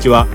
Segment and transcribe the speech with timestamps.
[0.00, 0.26] ちは。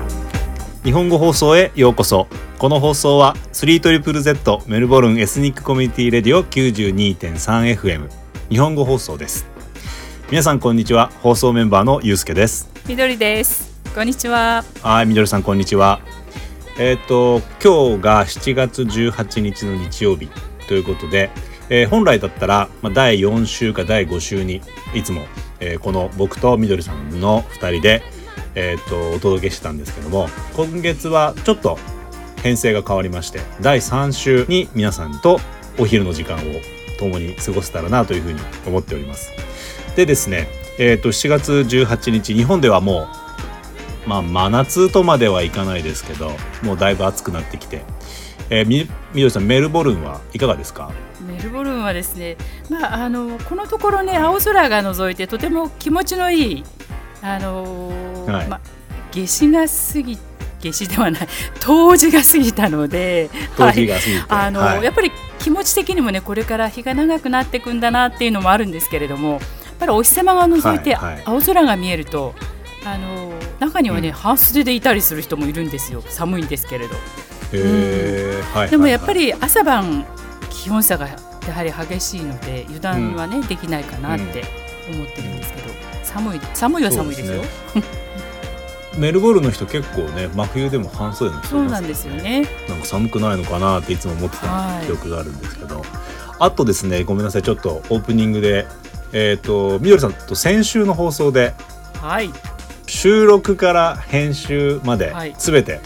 [0.84, 2.28] 日本語放送へようこそ。
[2.56, 8.08] この放送は 3ZZZ メルボルンエスニックコミュニティレディオ 92.3FM
[8.48, 9.44] 日本語放送です。
[10.30, 11.10] 皆さんこんにちは。
[11.20, 12.70] 放送メンバーのゆうすけです。
[12.86, 13.82] みどりです。
[13.92, 14.64] こんにちは。
[14.82, 16.00] はいみどりさんこんにちは。
[16.78, 20.28] えっ、と今日が7月18日の日曜日
[20.68, 21.30] ということで、
[21.70, 24.62] えー本来だったら、まあ、第4週か第5週に
[24.94, 25.22] いつも、
[25.58, 28.04] えーこの僕とみどりさんの2人で、
[28.56, 31.78] えー、とお届けしてたんですけども今月はちょっと
[32.42, 35.38] 編成が変わりまして第3週に皆さんと
[35.78, 36.40] お昼の時間を
[36.98, 39.30] 共に過ごせたらなというふうに思っております。
[39.94, 40.48] でですね、
[40.78, 43.08] えー、と7月18日日本ではも
[44.06, 46.30] う、まあ、真夏とまではいかないですけど
[46.62, 47.82] もうだいぶ暑くなってきて、
[48.50, 50.90] えーみみどりさんメルボルンはいかがですか？
[51.26, 52.36] メルボルンはですね
[52.70, 56.64] まああのこのところね青空が覗いてとても気持ちのいい
[57.22, 57.90] あの
[58.32, 58.48] はい。
[58.48, 58.60] まあ
[59.12, 60.18] 夏至が過ぎ
[60.60, 61.28] 夏至ではない
[61.60, 64.84] 冬至が過ぎたので 冬至が過ぎて、あのはい。
[64.84, 69.40] やっぱり気持ち的にもねこれから日が長くなっていくんだなっていうのもあるんですけれどもやっ
[69.78, 71.22] ぱりお日様が覗いてはいはい。
[71.24, 72.34] 青空が見えると、
[72.84, 74.14] あの中にはね、うん。
[74.14, 76.02] 半袖でいたりする人もいるんですよ。
[76.08, 76.94] 寒いんですけれど。
[77.52, 78.58] へー。
[78.58, 80.04] はいでもやっぱはいり朝晩
[80.50, 81.16] 気温差がや
[81.54, 84.44] はり激しいので油断はね、できないかなって
[84.90, 85.70] 思ってるんですけど、
[86.02, 87.42] 寒い寒いは寒いですよ。
[87.74, 87.82] そう
[88.98, 92.46] メルボルンの人結構ね真冬でも半袖の人いうますそなんですよね。
[92.68, 94.86] なんか寒くないのかなっていつも思ってたはい。
[94.86, 95.82] 記憶があるんですけど、
[96.38, 97.42] あとですねごめんなさい。
[97.42, 98.66] ちょっとオープニングで
[99.12, 101.54] えっ、とみどりさんと先週の放送で
[102.00, 102.30] はい。
[102.86, 105.34] 収録から編集まではい。
[105.38, 105.80] 全て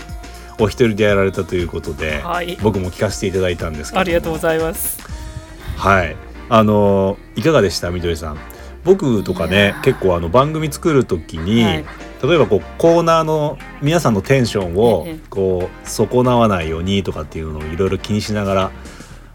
[0.59, 2.59] お一人でやられたということで、はい。
[2.63, 4.01] 僕も聞かせていただいたんですけど。
[4.01, 4.99] ありがとうございます。
[5.77, 6.17] はい。
[6.49, 8.39] あのいかがでしたみどりさん？
[8.85, 11.85] 僕とかいね結構あの番組作る時に、はい
[12.23, 15.19] 例えばこうコーナーの皆さんのテンションをええ。
[15.31, 18.71] こう損なわないようにとかっていうのをいろいろ気にしながら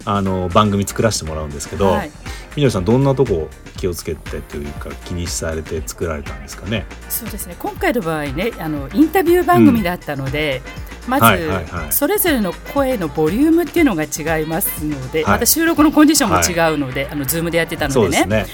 [0.06, 2.12] あの番組作らせてもらうんですけど、はい。
[2.56, 6.86] みどりさんどんなとこ気をつけてというか気にされて作られたんですかね？
[7.10, 7.56] そうですね。
[7.60, 10.62] 今回の場合ねあのインタビュー番組だったので、
[11.08, 11.92] まず、はいはいはい。
[11.92, 15.34] それぞれの声のボリュームっていうのが違いますので、はい。
[15.34, 18.46] また収録のコンディションも違うので、あのズームでやってたのでね。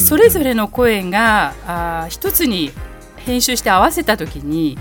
[0.00, 2.70] それぞれの声があー一つに
[3.26, 4.78] 編集して合わせた時に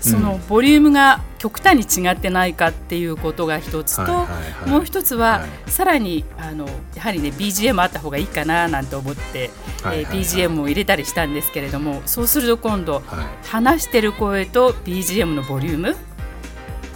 [0.00, 4.26] そのボリュームが極端に違ってないかっていうことが一つと、
[4.66, 5.70] もう一つは、はい。
[5.70, 9.50] さらにあのやはりね BGM あった方がいいかななんて思って、
[9.84, 13.02] えー BGM を入れたりしたんですけれどもそうすると今度はい。
[13.46, 15.96] 話してる声と BGM のボリューム、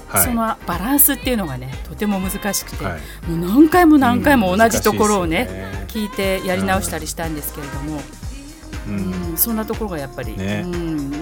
[0.08, 0.25] はい。
[0.25, 3.31] そのバランスっていうのがねとても難しくて、はい。
[3.31, 5.84] もう何回も何回も同じところをね。
[5.88, 8.00] 聞いてやり直したりしたんですけれども、
[8.87, 9.31] うん。
[9.31, 9.37] うん。
[9.37, 10.62] そんなところがやっぱり、ね。
[10.65, 11.12] うん。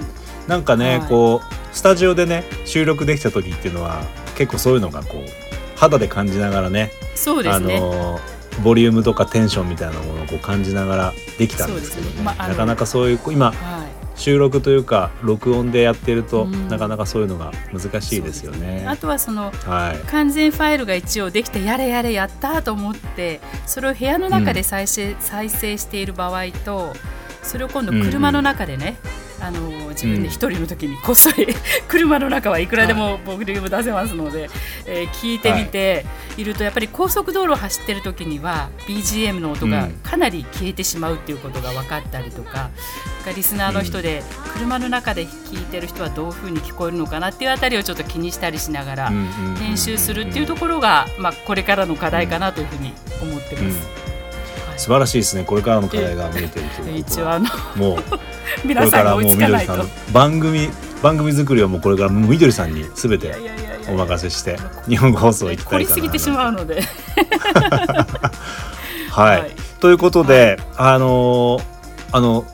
[0.46, 1.08] なんかね、はい。
[1.08, 4.02] こうスタジオでね収録できた時っていうのは
[4.36, 7.80] 結構そういうのがこう肌で感じながらねあそうですね。
[7.80, 8.18] の
[8.62, 12.16] ボリュームとかテンションみたいなものをこう感じながらできたんですけどね。
[12.16, 12.22] ね。
[12.22, 13.92] まあなかなかそういう今はい。
[14.14, 16.68] 収録というか録音でやってると、うん。
[16.68, 18.84] なかなかそういうのが難しいですよね。
[18.86, 20.06] あとはそのはい。
[20.06, 26.92] 完全ファイルが一応できてやれやれやったと思ってそれを部屋の中で再生,、再生している場合と
[27.42, 28.96] それを今度車の中でね、
[29.40, 31.48] あの自分で一人の時にこっそり
[31.88, 34.48] 車の中はいくらでもボリューム出せますので、
[34.86, 36.44] えー聞いてみてい。
[36.44, 39.92] るとやっぱり高速道路を走ってる時には BGM の音がうん。
[40.02, 42.70] かなり消えてしまうっていうことが分かったりとか、
[43.34, 44.22] リスナーの人で
[44.54, 49.08] 車の中で聞いてる人はどういうふうに聞こえるのかなっていうあたりをちょっと気にしたりしながら。
[49.08, 52.92] うんうんうんうん編集するっていうところが、まあ、これからの課題かなというふうに
[53.22, 53.62] 思ってます。
[53.96, 54.01] うん
[54.82, 55.44] 素晴らしいですね。
[55.44, 56.96] これからの課題が見えてるということは。
[56.96, 57.46] 一応あの
[57.76, 58.18] もうこ
[58.66, 59.72] 皆れからもうさんが追いつかないと。
[59.74, 60.12] みどりさん。
[60.12, 60.70] 番組
[61.02, 63.32] 番組作りはもうこれからもうみどりさんにすべて
[63.88, 64.58] お任せして
[64.88, 66.82] 日本語放送行きたいかな凝りすぎてしまうので。
[69.10, 69.52] はい、はい。
[69.78, 71.62] ということで、あのー
[72.14, 72.44] あの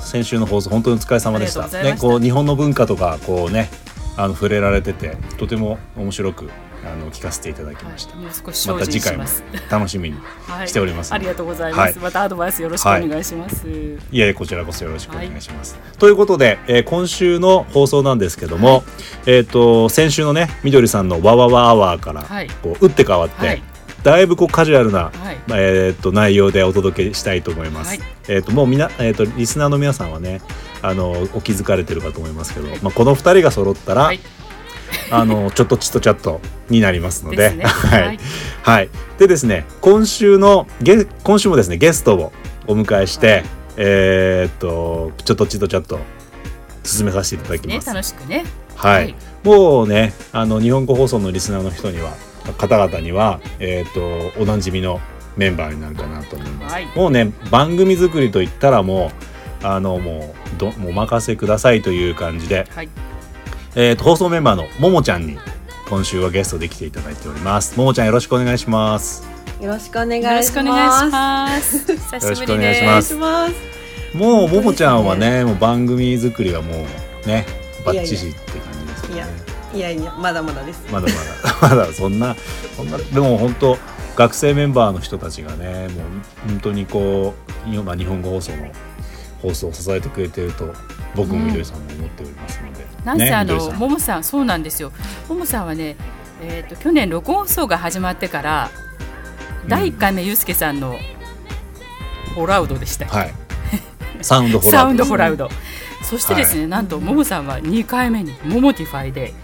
[0.00, 1.68] 先週の放送本当にお疲れ様でした。
[1.68, 3.70] ね、こう日本の文化とかこうね
[4.16, 6.50] あの触れられててとても面白く
[6.84, 8.16] あの聞かせていただきました。
[8.16, 9.24] もう少し精また次回も。
[9.70, 10.16] 楽しみに
[10.46, 11.80] はいしておりますのでありがとうございます。
[11.80, 13.66] はいまたアドバイスよろしくお願いします。
[13.68, 15.78] いやこちらこそよろしくお願いします。
[15.98, 18.82] ということで、えー今週の放送なんですけども、
[19.26, 23.62] えっ、と先週のねみどりさんのわわわアワーから、はいこう打って変わって、はい
[24.02, 28.00] だいぶこうカジュアルな、はいえー、と内容でお届けしたいと思います。
[28.00, 30.40] はいえっ、ともうみなえっ、とリスナーの皆さんはね
[30.82, 34.20] あのお気づかれてるかと思いますけど、まあこの二人が揃ったら、はい
[35.10, 37.64] あのちょっとチトチャットになりますので、ね。
[37.64, 38.18] はい、はい。
[38.62, 38.88] はい。
[39.18, 42.32] でですね、今週のゲ今週もですねゲストを
[42.66, 43.44] お迎えして、
[43.76, 45.98] えーっとちょっとチトチャット
[46.84, 47.88] 進めさせていただきねます。
[47.88, 48.44] 楽しくね。
[48.76, 49.14] はい、はい。
[49.44, 52.12] もうねあの日本語放送のリスナーの人には
[52.58, 55.00] 方々には、えー、とおなじみの
[55.36, 56.86] メンバーになるかなと思います、はい。
[56.96, 59.12] もうね番組作りといったらも
[59.62, 62.88] うあのもうどお任せくださいという感じで、はい
[63.76, 65.38] えー、と放送メンバーのももちゃんに
[65.88, 67.78] 今週はゲストで来ていただいております。
[67.78, 69.24] ももちゃんよろしくお願いします。
[69.60, 70.48] よろしくお願いしよろます。
[70.48, 71.78] しくお願いします。
[71.78, 74.16] 久よろしくお願いします。
[74.16, 75.30] もうももちゃんは本当です。
[75.30, 77.46] ねもう番組作りはもうね
[77.86, 79.14] バッチシって感じですよね。
[79.74, 80.82] いやいやいやまだまだです。
[80.90, 81.76] まだまだ。
[81.76, 82.34] まだそんな
[82.76, 83.78] そんなでも本当
[84.16, 87.34] 学生メンバーの人たちがねもう本当にこ
[87.66, 88.72] う今日本語放送の
[89.42, 90.74] 放送を支えてくれてると
[91.14, 94.92] 僕もみどりさんも思っておりますので、なんせあのももさんそうなんですよ。
[95.28, 95.96] ももさんはね
[96.42, 98.70] えっ、と去年録音放送が始まってから
[99.68, 100.96] 第一回目ゆうすけさんの
[102.34, 103.34] ホラウドでしたはい。
[104.22, 105.50] サウンドホラウンドホラウド。
[106.02, 109.34] そしてですね、なんとももさんは2回目にモモティファイで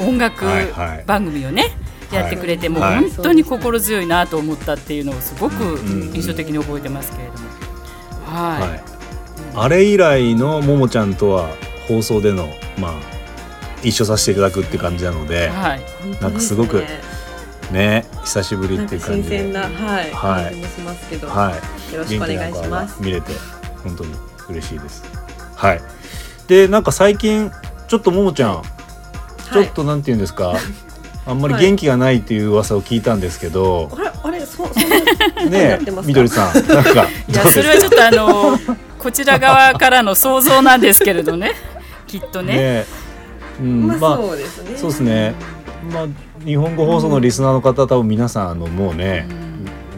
[0.00, 1.04] 音楽はいはい。
[1.06, 1.62] 番組をね、
[2.10, 2.20] はい。
[2.22, 6.12] やってくれて、もうはい本当に心強いなと思ったっていうのをすごくん。
[6.14, 7.38] 印象的に覚えてますけれども、
[8.26, 8.82] はい、はい、
[9.54, 11.48] あれ以来のももちゃんとは
[11.88, 12.48] 放送での
[12.78, 12.92] まあ
[13.82, 15.80] 一緒させていただくっていう感じなので、はい、
[16.20, 16.84] なんかすごく
[17.72, 19.68] ね久しぶりっていう感新じで鮮なは
[20.02, 20.44] いはい。
[20.44, 21.52] 感じもしますけど、は
[21.90, 21.94] い。
[21.94, 23.02] よろしくお願いします。
[23.02, 23.32] 見れて
[23.82, 24.14] 本当に
[24.50, 25.02] 嬉しいです。
[25.56, 25.80] はい。
[26.46, 27.50] でなんか最近
[27.88, 28.62] ちょっとももちゃん、
[29.52, 30.54] ちょっとなんていうんですか、
[31.26, 34.90] あんまり元気がないっていう噂を聞いたんですけど、あれあれそそん
[35.34, 38.58] なねみどりさんなんかいやそれはちょっとあの
[39.00, 41.52] こちら側からの想像なんですけれどね
[42.06, 42.86] きっとねね
[43.60, 44.76] うんまあ、まあそうですね。
[44.76, 45.34] そうですね。
[45.92, 46.06] まあ
[46.44, 49.26] 日本語放送のリスナーの方多分皆さんあのもうね、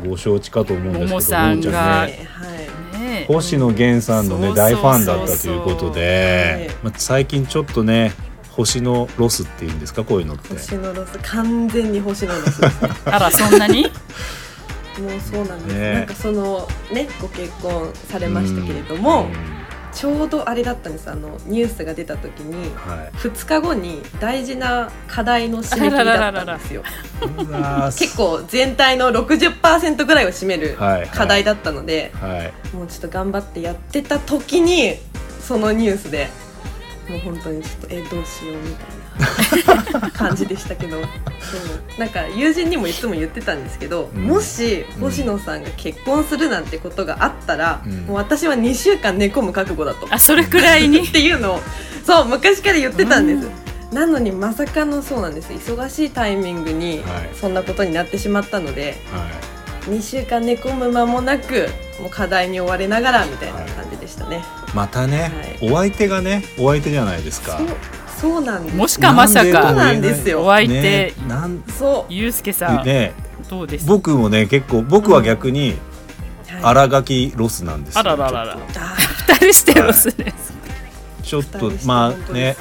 [0.05, 3.01] ご承知かと思うんですけど、ももさんがねはい。
[3.01, 8.13] ね星野源さんのね大ファンだったということではい、まあ、最近ちょっとね
[8.51, 10.55] 星のロスっていうんですかこういうのって。
[10.55, 12.91] 星のロス完全に星野ロスですね。
[13.05, 13.87] あらそんなに？
[15.01, 15.75] もうそうなんです。
[15.79, 15.95] ね。
[15.95, 19.27] なんかそのねご結婚されましたけれども、
[19.93, 21.11] ちょうどあれだったんです。
[21.11, 22.75] あのニュースが出た時に。
[22.77, 23.17] はい。
[23.17, 26.83] 2日後に大事な課題の締め切りだったんですよ。
[27.99, 31.09] 結構全体の60%ぐらいを占めるはいはい。
[31.09, 32.77] 課題だったので、はい。
[32.77, 34.97] もうちょっと頑張ってやってた時に
[35.41, 36.29] そのニュースで
[37.09, 39.02] もう本当にちょっとえどうしようみたいな
[40.15, 41.01] 感じでしたけど。
[41.01, 44.23] そうなんか友人にもいつも言ってたんですけど、うん。
[44.23, 45.01] もしうん。
[45.03, 47.93] 星野さんが結婚するなんてことがあったら、うん。
[48.07, 50.07] もう私は2週間寝込む覚悟だと。
[50.11, 51.01] あそれくらいに？
[51.07, 51.61] っていうのを
[52.05, 53.49] そう昔から言ってたんです、
[53.93, 55.53] なのにまさかのそうなんです。
[55.53, 57.31] 忙しいタイミングにはい。
[57.39, 59.27] そんなことになってしまったので、は
[59.91, 61.69] 2週間寝込む間もなく
[62.01, 67.61] もう課題に追われながらみたいな感じでしたね、いまたね、はお相手がねお相手じゃないですか
[68.23, 68.77] そうなんです。
[68.77, 70.45] もしかまさでかそうなんですよ。
[70.45, 72.13] お相手ねなんそう。
[72.13, 73.13] ゆうすけさん、ね
[73.51, 73.87] どうです？
[73.87, 75.75] 僕もね結構僕は逆に
[76.47, 78.01] はい新垣ロスなんですよ。
[78.01, 78.55] あらららら。
[78.55, 78.95] ちょっあ
[79.27, 80.09] 二人してます。
[80.17, 80.33] ね、
[81.19, 82.57] とちょっとまあね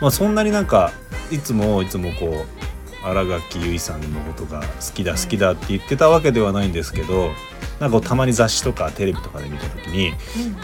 [0.00, 0.90] まあそんなになんか
[1.30, 7.30] いつもいつもこう新垣結衣さんのことが好きだ好きだって言ってたわけではないんですけど
[7.78, 10.14] なんかたまに雑誌とかテレビとかで見た時に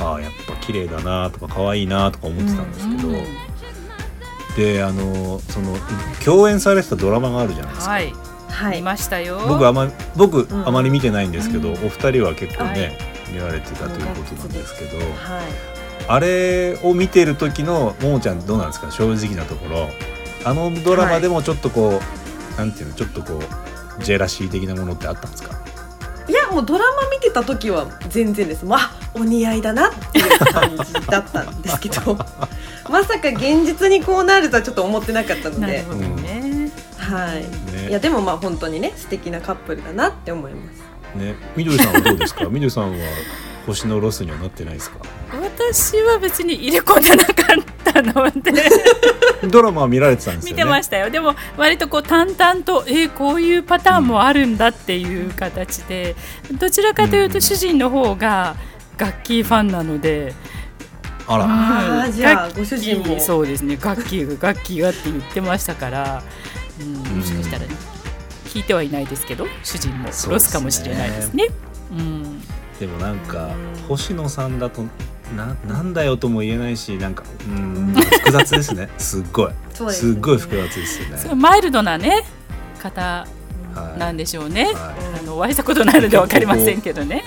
[0.00, 3.24] ああやっぱ綺麗だなとか可愛いなとか思ってたんですけど、うん
[4.56, 5.76] であのその
[6.24, 8.12] 共演されてたドラマがあるじゃないですか、はい、
[8.48, 8.76] はい。
[8.78, 9.40] 見ましたよ。
[9.48, 12.76] 僕あまり僕、うんあまり見てないんですけど、うんお二人は結構ね、は
[13.30, 13.32] い。
[13.32, 15.10] 見られてたということなんですけど、はい
[16.08, 18.90] あれを見てる時のももちゃんどうなんですか？
[18.90, 19.88] 正直なところ。
[20.44, 22.00] あのドラマでもちょっとこ
[22.56, 22.94] う、なんていうの？
[22.94, 23.34] ちょっとこ
[23.98, 25.54] うジェラシー的なものってあったんですか？
[26.28, 28.64] いやもうドラマ見てた時は全然です。
[28.64, 32.16] まあお似合いだなっていう感じだったんですけど
[32.90, 35.60] まさか現実にこうなるとはちょっと思ってなかったので。
[35.60, 37.72] なるほどね、はい。
[37.74, 41.18] ねいやでもまあ本当にね素敵なカップルだなって思います。
[41.18, 41.34] ね。
[41.56, 42.44] みどりさんはどうですか？
[42.50, 42.98] みどりさんは
[43.66, 44.98] 星のロスにはなってないですか？
[45.32, 47.34] 私は別に入れ込んでなかっ
[47.84, 48.52] たので。
[49.48, 50.52] ドラマは見られてたんですよね。
[50.52, 51.08] 見てましたよ。
[51.08, 56.14] でも割とこう淡々とえーこういうパターンもあるんだっていう形で。
[56.52, 58.56] どちらかというと主人の方が
[58.98, 60.34] 楽器ファンなので、
[61.30, 61.50] あら、うん。
[61.50, 62.58] あーじゃあ楽器。
[62.58, 63.20] ご主人も。
[63.20, 63.78] そうですね。
[63.80, 66.22] 楽器が楽器がって言ってましたから、
[66.80, 67.68] うん、もしかしたら、ね、
[68.46, 71.46] 聞いてはいないですけど主人もそうですねロスかもしれないですね。
[71.92, 72.40] うん。
[72.80, 74.82] でもなんかうん星野さんだと
[75.36, 77.94] ななんだよとも言えないしなんかうん。
[77.94, 78.88] 複雑ですね。
[78.98, 79.52] すっごい。
[79.72, 79.92] すね。
[79.92, 81.16] すっごい複雑ですよね。
[81.16, 82.24] すごいマイルドなね
[82.82, 83.26] 方
[83.72, 83.98] はい。
[84.00, 84.64] なんでしょうね。
[84.64, 84.74] はい。
[85.20, 87.22] あのお会いしたことないのでわかりませんけどね。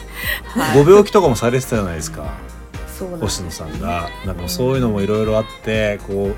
[0.48, 0.84] はい。
[0.84, 2.26] ご病気とかもされてたじゃないですか
[3.20, 6.32] 星野さんがなんかそういうのもいろいろあってこ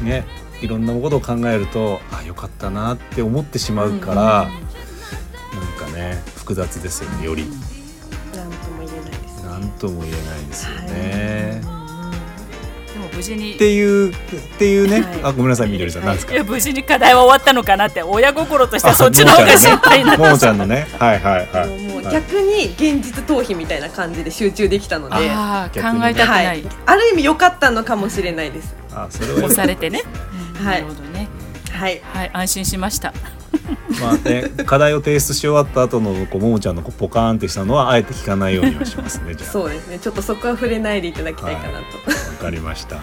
[0.00, 0.24] うね
[0.60, 7.44] いろんなことを考えるとあよかったなって思ってしまうから、なんかね複雑ですよねより。
[8.34, 11.60] なんとも言えないです何とも言えないですよね。
[12.92, 14.14] でも無事にっていうっ
[14.58, 15.20] ていうね、はい。
[15.22, 16.34] あごめんなさいみどりさん、なんですか？
[16.34, 20.86] いや無事に課題は終わったのかなって親心としてはそっちの方が心配になっももちゃんのね。
[20.98, 28.76] はいはいはい逆に現実逃避みたいな感じで集中できたので、はあ考えたくない、い、ある意味良かったのかもしれないです。
[28.92, 30.02] あそれは押されてね、
[30.62, 30.82] はい。
[30.82, 31.28] なるほどね。
[31.72, 33.12] はい、はい安心しました。
[34.00, 39.50] まあね課題を提出し終わった後のこうももちゃんのこうポカーンってしたのはあえて聞かないようにはしますねじゃあ。
[39.50, 39.98] そうですね。
[39.98, 41.78] ちょっとそこは触れないでいただきたいかなと。
[41.78, 41.82] わ
[42.40, 42.96] かりました、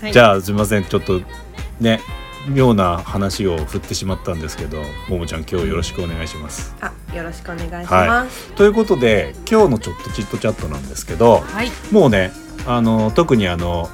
[0.00, 0.12] はい。
[0.12, 0.84] じゃあすみません。
[0.84, 1.20] ちょっと
[1.80, 2.00] ね
[2.48, 6.74] 妙な話を振ってしまったんですけどももちゃん今日よろしくお願いします。
[6.80, 8.52] あ、よろしくお願いします。
[8.52, 11.70] ということで今日のちょっとチットチャットなんですけどはい。
[11.90, 12.32] もうね
[12.66, 13.90] あの特にあの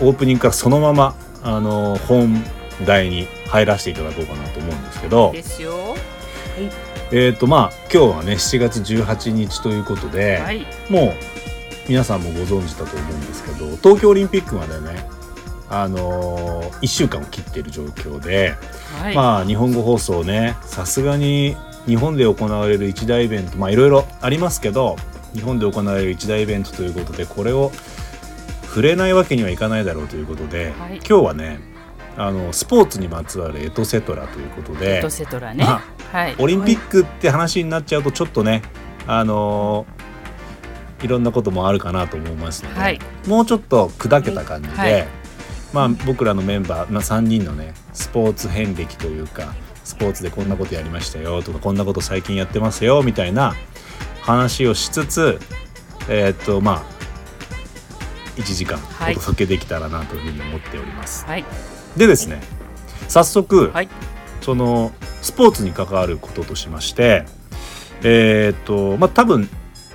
[0.00, 2.42] オープニングからそのままあの本
[2.86, 5.96] 題に入らせていただこうかなと思うんですけどですよ。
[7.10, 10.66] えっ、とまあ今日はね7月18日ということで、はい。
[10.90, 11.12] もう
[11.88, 15.08] 皆さんもご存知だと思うんですけど東京オリンピックまでね
[15.70, 18.54] あのー、1週間を切っている状況で、
[19.00, 21.56] はい、まあ日本語放送ねさすがに
[21.86, 24.96] 日本で行われる一大イベントまあいろいろありますけど
[25.34, 27.70] 日本で行われる一大イベントということでこれを
[28.62, 30.96] 触れないわけにはいかないだろうということで、はい。
[30.96, 31.60] 今日はね
[32.16, 35.64] あのスポーツにまつわるエトセトラということでエトセトラね。
[35.64, 35.82] ま
[36.12, 36.36] はい。
[36.38, 38.62] オリンピックって話になっちゃうとちょっとね
[39.06, 39.98] あのー
[41.00, 42.98] いろんなこともあるかなと思いますので、はい。
[43.28, 45.08] もうちょっと砕けた感じで、はい
[45.72, 53.54] まあ僕らのメンバー、まあ、3人のねスポーツ遍歴というかスポーツでこんなことやりましたよとかこんなこと最近やってますよみたいな
[54.22, 55.40] 話をしつつ
[56.08, 56.98] えーっとまあ
[58.36, 59.16] 1時間はい。
[59.16, 61.26] お届けできたらなというふうに思っております。
[61.26, 61.44] はい。
[61.96, 62.40] でですね
[63.08, 63.88] 早速、はい。
[64.40, 67.26] そのスポーツに関わることとしまして
[68.02, 69.48] えーっとまあ多分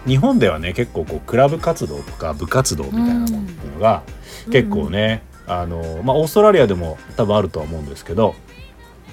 [0.05, 4.03] 日本ではね結構こうクラブ活動とか部活動みたいなものっていうのが
[4.51, 8.35] 結構ね、あのまあ、オーストラリアでも多分あるとは思うんですけど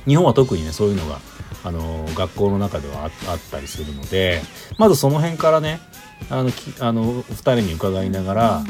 [0.07, 1.19] 日本は特にねそういうのが
[1.65, 4.41] あの学校の中ではああったりするので
[4.79, 5.81] まずその辺からね
[6.31, 8.63] あのきあのお二人に伺いながら、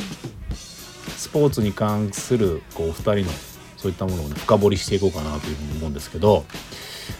[1.17, 3.33] スポーツに関するこうお二人の
[3.77, 6.45] そういったものを、ね、深掘りしていこうかなというふうに思うんですけど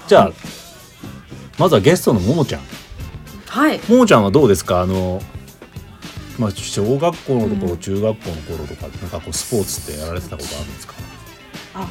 [0.07, 0.35] じゃあ、はい。
[1.59, 2.63] まずはゲストのももちゃん。
[3.47, 3.81] はい。
[3.89, 4.81] ももちゃんはどうですか？
[4.81, 5.21] あの、
[6.41, 7.79] まあ、小学校の頃、うん。
[7.79, 10.95] 中学校の頃とかなんかこうスポーツってやられてたことあるんですか？
[11.75, 11.89] あ、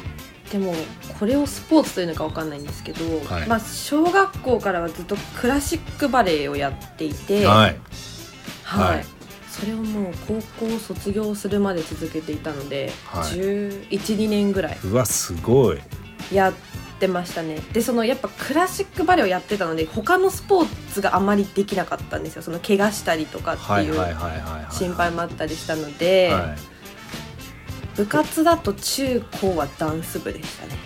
[0.50, 0.74] でも
[1.18, 3.48] これをスポーツというのかわかんないんですけど、はい。
[3.48, 7.80] まあ小学校からはずっとクラシックバレエをやっていて、はい。
[8.64, 8.96] はい。
[8.96, 9.06] はい。
[9.48, 13.22] それをもう高校卒業するまで続けていたので、はい。
[13.32, 14.78] 1112年ぐらい。
[14.84, 15.78] うわすごい。
[16.32, 16.52] やっ
[17.00, 17.58] てましたね。
[17.72, 22.42] でそのやっぱクラシックバレエをやってたので他のスポーツがあまりできなかったんですよ。
[22.42, 23.94] その怪我したりとかっていう
[24.70, 26.58] 心配もあったりしたので、はい。
[27.96, 30.78] 部活だと中高はダンス部でしたね。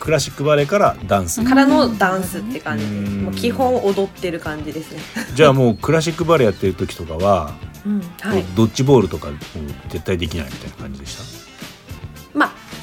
[0.00, 1.46] クラシックバレエからダンス、うん。
[1.46, 3.22] からのダンスって感じでうん。
[3.24, 5.00] もう基本踊ってる感じですね、
[5.34, 7.54] じゃあもうクラシックバレエやってる時とかは、
[7.86, 8.44] うんはい。
[8.54, 9.28] ドッジボールとか
[9.88, 11.22] 絶対できないみたいな感じでした？
[11.22, 11.53] まあ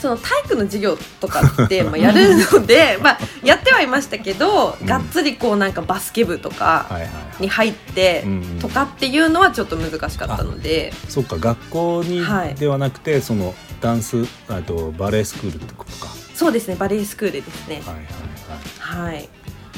[0.02, 4.88] その体育の授業とかってまあやるので まあやってはいましたけど、うん。
[4.88, 7.42] がっつりこうなんかバスケ部とかはいはいはい。
[7.44, 8.60] に入ってうんうん。
[8.60, 12.56] とかっていうのはちょっと難しかったので、そっか学校にはい。
[12.56, 16.12] ではなくて、そのダンスあとバレエスクールってことか。
[16.34, 17.82] そうですねバレエスクールですね。
[17.86, 19.14] はいはいはい。
[19.14, 19.30] はい。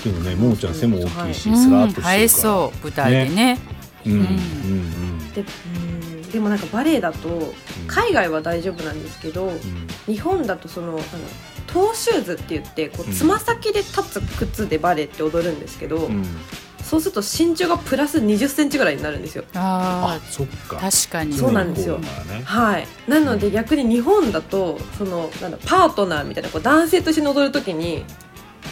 [0.06, 2.15] でもねももちゃん背も大きいし、うんスラーっとしてるから。
[2.15, 3.60] 映えそう舞台でね。
[4.06, 4.12] うん。
[4.13, 5.34] うんうんうん。
[5.34, 6.03] でうん
[6.34, 7.54] でもなんかバレエだと
[7.88, 9.60] 海外は大丈夫なんですけど、うん。
[10.08, 11.00] 日本だとそのあの
[11.68, 13.13] トーシューズって言ってこううん。
[13.13, 16.25] つま先で立つ靴でバレエって踊るんですけど、うん。
[16.84, 19.46] そうすると身長がプラス2 0センチぐらいになるんですよ。
[19.54, 20.78] ああそっか。
[20.78, 21.34] あ確かに。
[21.34, 22.00] そうなんですよ。
[22.00, 22.10] ね。
[22.44, 28.04] はい、なので逆に日本だとそのなんだパートナーみたいなこう男性と一緒に踊るときに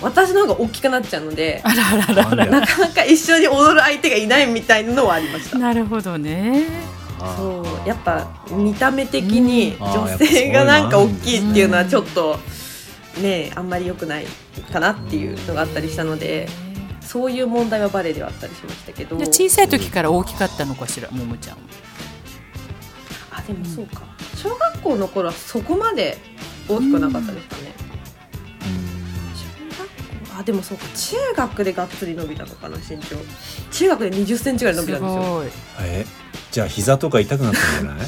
[0.01, 2.45] 私の方が大きくなっちゃうのであらあらあらあら。
[2.47, 5.57] なかなか一緒に踊る相手がいないみたいなのはありました。
[5.57, 6.65] なるほどね
[7.37, 12.37] そうやっぱ見た目的に女性がなんか大きいっていうのはちょっと
[13.21, 14.25] ねあんまり良くない
[14.71, 16.47] かなっていうのがあったりしたので
[17.01, 19.17] そういう問題はバレエではあったりしましたけど。
[19.17, 21.11] で小さい時から大きかったのかしら？
[21.11, 21.63] ももちゃんは。
[23.31, 24.03] あでもそうか。
[24.37, 26.17] 小学校の頃はそこまで
[26.69, 27.73] 大きくなかったですかね。
[29.35, 29.45] 小
[29.77, 29.89] 学
[30.29, 30.85] 校あでもそうか。
[30.95, 33.17] 中学でがっつり伸びたのかな身長。
[33.71, 35.21] 中学で2 0センチぐらい伸びたんですよ。
[35.21, 35.47] ごい。
[35.81, 36.05] え？
[36.51, 38.07] じゃあ膝とか痛くなったんじゃない？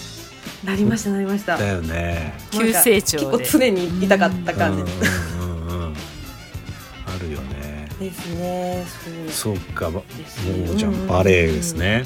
[0.66, 1.58] なりましたなりました。
[1.58, 2.34] だよね。
[2.52, 4.82] 急成長結構常に痛かった感じ。
[4.82, 5.94] うんうんうんうん。
[5.94, 7.88] あるよね。
[8.00, 8.86] ですね。
[9.30, 10.66] そうそうかばもですね。
[10.68, 11.04] もちゃうんうん。
[11.06, 12.06] んバレエですね。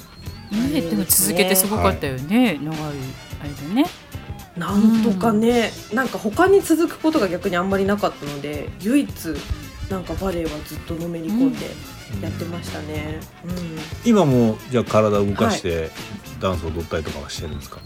[0.51, 2.77] ねでも続けてすごかったよね、長い
[3.41, 3.86] 間ね。
[4.56, 9.10] なんとかね、なんか他に続くことが逆にあんまりなかったので唯一
[9.89, 11.67] なんかバレエはずっとのめり込んで
[12.22, 13.80] やってましたね、うん。
[14.06, 15.92] 今もじゃあ体を動かして
[16.40, 17.80] ダンスを踊ったりとかはしてるんですか、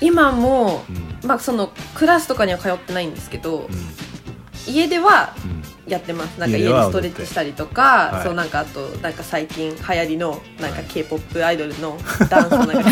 [0.00, 1.28] 今もうん。
[1.28, 4.72] まあそのクラスとかには通ってないんですけど、うん。
[4.72, 5.62] 家ではうん。
[5.86, 6.38] やってます。
[6.40, 8.24] なんか家でストレッチしたりとか、はい。
[8.24, 11.96] そうなんかあとなんか最近流行りのなんか k p o p アイドルの
[12.28, 12.90] ダンスをなんか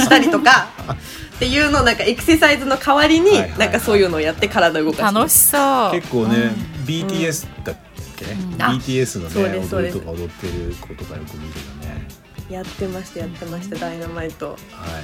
[0.00, 0.68] したりとか
[1.36, 5.92] っていうのをなんかエクササイズの代わりにはいはいはいなんかそういうのをやって体を動かして楽しそう。
[5.92, 6.84] 結構ね、うん。
[6.84, 7.76] BTS だっ
[8.16, 8.62] け、うん。
[8.62, 12.08] あ BTS のね踊りとか踊ってる子とかよく見るよね。
[12.50, 14.50] やってましたやってましたダイナマイト。
[14.50, 14.56] は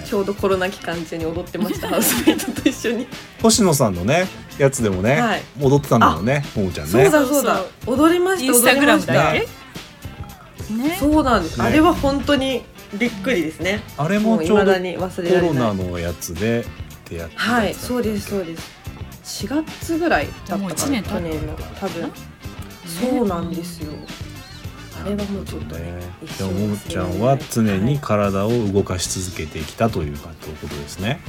[0.05, 0.07] い。
[0.07, 3.07] ちょうどコロナ期間中に踊ってました ハウスメイトと一緒に、
[3.43, 4.29] 星野さんのね
[4.59, 5.43] やつでもね、はい。
[5.61, 6.93] 踊ってたんだよねももちゃんね。
[6.93, 7.65] そうだそうだ。
[7.87, 9.47] 踊りましたインスタグラムだね。
[10.99, 11.65] そうなんです、ね。
[11.65, 12.63] あれは本当に
[12.95, 13.83] びっくりですね。
[13.97, 16.65] あれももちょうどコロナのやつでっ
[17.05, 17.75] てやってたはい。
[17.75, 18.83] そうですそうです
[19.25, 22.13] 4月ぐらいだったかな一年経った去年の多分
[23.01, 23.93] そうなんですよ。
[25.01, 31.21] あれはもうちょっとねね一でももちゃんは常には体を動かし続けてきたというかということですね。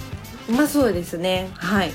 [0.47, 1.49] いまあそうですね。
[1.55, 1.91] はい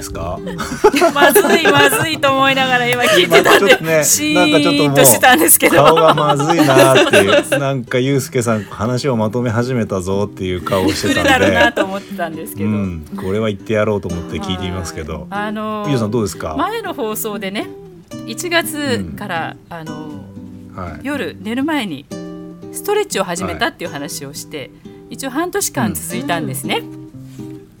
[0.00, 0.38] ですか？
[1.14, 15.26] まずいまずいと思いながら今聞いてたんまたちょっとねでシなんかちょっともうーンとしてたんですけど顔がまずいなっていう なんかゆうすけさん話をまとめ始めたぞっていう顔をして来るたんでだろうなと思ってたんですけど、うん、これは言ってやろうと思って聞いてみますけど。
[15.30, 17.68] あのみどりさんどうですか、前の放送でね
[18.26, 20.24] 1月から、あの
[20.74, 22.06] はい、夜寝る前に
[22.72, 24.70] ストレッチを始めたっていう話をして、
[25.10, 26.82] 一応半年間続いたんですね、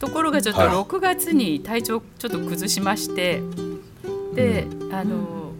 [0.00, 0.70] ところがちょっとはい。
[0.70, 3.42] 6月に体調ちょっと崩しまして
[4.34, 5.52] で、あの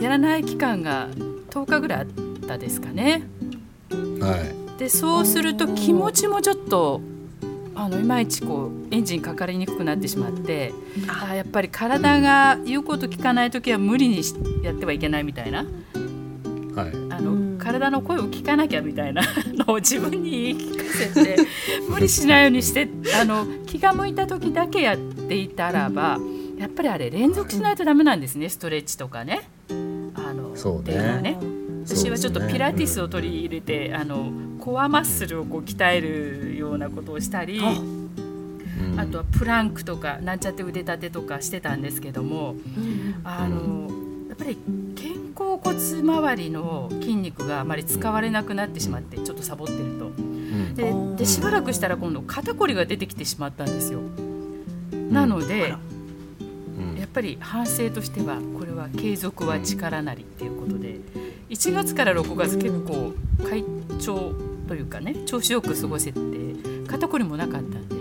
[0.00, 1.08] やらない期間が
[1.50, 2.06] 10日ぐらいあっ
[2.46, 3.22] たですかね。
[4.20, 4.36] は
[4.76, 4.78] い。
[4.78, 7.00] でそうすると気持ちもちょっと
[7.74, 10.72] あのいまいちこうエンジンかかりにくくなってしまって
[11.08, 11.28] あ。
[11.30, 15.64] ーやっぱり体が言うこと聞かない時は無理にしやってはいけないみたいな
[16.74, 16.90] はい。
[17.10, 17.58] あの、うん。
[17.58, 19.22] 体の声を聞かなきゃみたいな
[19.54, 21.36] のを自分に言い聞かせて
[21.88, 22.88] 無理しないようにして
[23.20, 26.18] あの気が向いた時だけやっていたらば
[26.58, 29.48] やっぱりあれ連続しないとダメなんですねストレッチとかね。
[30.14, 30.80] あのそうね。
[30.80, 31.38] っていうのはね。
[31.84, 34.30] 私はちょっとピラティスを取り入れて、あの
[34.60, 37.60] コアマッスルをこう鍛えるようなことをしたり。
[37.60, 39.06] あ。
[39.12, 42.56] とはプランクとかなんちゃって腕立てとかしてたんですけども
[43.24, 43.88] あの
[44.32, 44.56] やっぱり
[44.96, 50.06] 肩甲骨周りの筋肉があまり使われなくなってしまってちょっとサボってると。
[50.06, 51.16] うん。
[51.16, 54.00] でしばらくしたら今度肩こりが出てきてしまったんですよ。
[55.10, 55.74] なので、
[56.78, 56.98] うん。
[56.98, 61.00] やっぱり反省としてはこれは継続は力なりっていうことで
[61.50, 63.12] 1月から6月結構
[63.46, 63.62] 快
[64.00, 64.32] 調
[64.66, 66.20] というかね調子よく過ごせて
[66.88, 67.96] 肩こりもなかったんで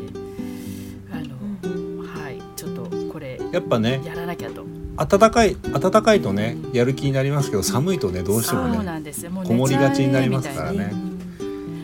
[1.12, 4.21] あの、はいちょっとこれやっぱねやら
[5.06, 9.32] 暖かい暖かいとねやる気になりますけど寒いとねどうしてもねそうなんですよ。
[9.32, 10.92] もうこもりがちになりますからね。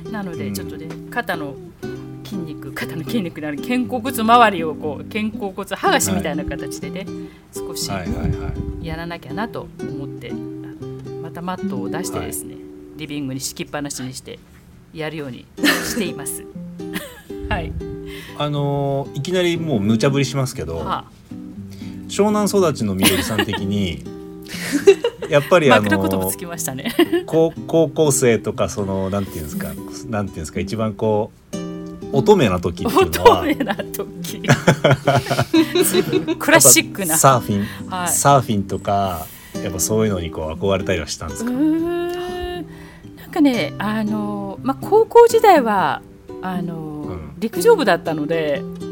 [0.05, 0.23] なな。
[0.23, 0.37] のうん。
[0.37, 1.55] でちょっとね肩の
[2.23, 7.05] 筋肉肩の筋肉である肩甲骨周りをこう肩甲骨剥がしみたいな形でね、
[7.53, 8.51] 少しはいはいは
[8.81, 8.85] い。
[8.85, 10.31] やらなきゃなと思って、
[11.23, 12.55] またマットを出してですね、
[12.97, 14.39] リビングに敷きっぱなしにして
[14.93, 16.45] やるようにしています。
[17.49, 17.71] はい、
[18.37, 21.05] あのーいきなりもう無茶ぶりしますけど、は
[22.07, 24.03] 湘南育ちのみどりさん的に
[25.29, 26.93] やっぱあ、りあのつきましたね。
[27.25, 29.67] 高高校生とかそのなんていうんですか
[30.09, 31.57] なんていうんですか一番こう
[32.13, 34.41] 乙女な時っていうの乙は女な時。
[35.83, 37.17] 随 分クラシックな。
[37.17, 38.09] サーフィン、はい。
[38.09, 39.27] サーフィンとか
[39.61, 42.65] やっぱそういうのにこう憧れたりはしたんですか、なん
[43.31, 46.01] かねあの、まあ、高校時代は
[46.41, 46.75] あの、
[47.09, 47.33] うん。
[47.39, 48.86] 陸上部だったので、うん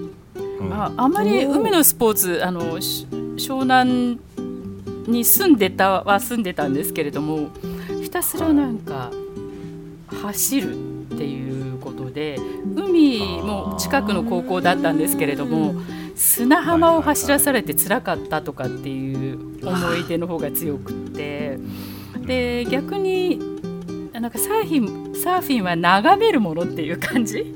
[0.71, 4.19] ああまり海のスポーツあのし湘南
[5.07, 7.49] に住んでたは住んでたんですけれども
[8.01, 9.11] ひたすらなんか
[10.23, 10.75] 走る
[11.13, 11.55] っていう
[12.15, 12.37] で
[12.75, 15.75] 海も近くの高校だったんですけれども
[16.15, 21.59] 砂浜を走らされて辛かったとかっていう思い出の方が強くって
[22.25, 23.39] で逆に
[24.13, 27.53] なんかサーフィンサーフィンは眺めるものっていう感じ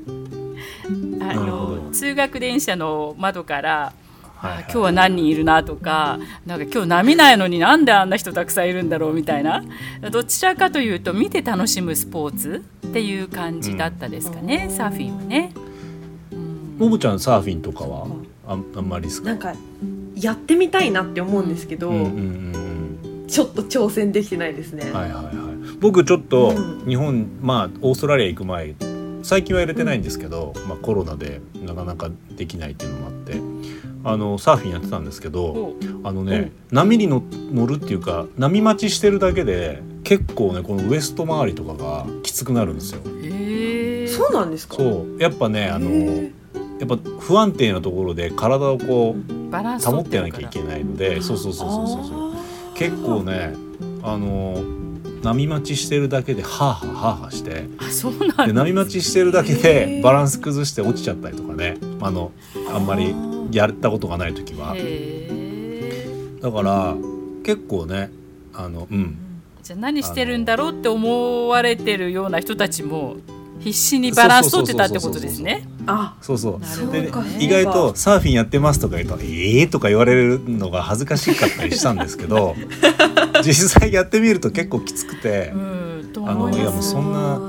[1.30, 1.90] あのど。
[1.92, 3.92] 通学電車の窓から
[4.36, 4.58] はいはい。
[4.58, 9.62] あ今日は何人いるなとかなんか今日波ないのになんであんな人たくさんいるんだろうみたいな。
[10.10, 15.52] どちらかというと見て楽しむスポーツっていう感じだったですかね、サーフィンはね。
[16.78, 18.06] ももちゃんサーフィンとかは
[18.48, 19.52] あんあんまりですかなんか
[20.14, 22.06] やってみたいなって思うんですけど、うんうんう
[22.56, 22.70] ん
[23.28, 25.34] ちょっと挑戦できてないですね、うんはいはいはい。
[25.78, 26.52] 僕ちょっとう
[26.84, 26.84] ん。
[26.88, 28.74] 日本まあオーストラリア行く前
[29.22, 33.40] 最近は入れてないんですけど、まあ、コロナでなかなかできないっていうのもあって
[34.02, 43.00] あのサーフィンやってたんですけどおあのね、波に乗乗るっていうか波待ちしてるだけで結構ねこのウエスト周りとかがきつくなるんですよ。
[44.08, 44.76] そうなんですか？
[44.76, 45.22] そう。
[45.22, 52.34] やっぱねあのやっぱ不安定なところで体をこうバランス保ってやなきゃいけないのでそうそうそうそうそうそう。
[52.74, 53.54] 結構ね
[54.02, 54.64] あの
[55.22, 61.76] 波待ちしてるだけでハーハーハーハーしてあそうなんでだ波待ちしてるだけへでーバランス崩して落ちちゃったりとかね。
[62.00, 62.32] あの
[62.74, 63.14] あんまり
[63.52, 64.74] やったことがない時は。
[66.40, 66.94] だから
[67.44, 68.10] 結構ね
[68.54, 69.18] あのうん。
[69.62, 73.16] じゃあ何してるんだろうって思われてるような人たちも
[73.60, 75.68] 必死にバランス取ってたってことですね。
[75.86, 76.16] あ。
[76.20, 76.60] そうそう。
[76.60, 82.56] なるほどでね意外とサーフィンやってますとか言うと「ええー?」とか言われるのが恥ずかしかったりしたんですけど
[83.44, 85.58] 実際やってみると結構きつくてう
[86.08, 87.40] ん、とあの思いやもうそんな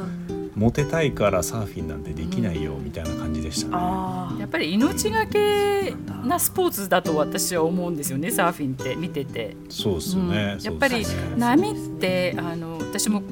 [0.55, 3.73] モテたいからサーフィンなんてできないよみたいな感じでしたね。
[3.77, 5.93] あやっぱり命がけ
[6.25, 9.55] なスポーツだと私は思うんですよねサーフィンって見てて。
[9.69, 10.63] そうですよね、うん。
[10.63, 11.05] やっぱり
[11.37, 13.23] 波ってあの私も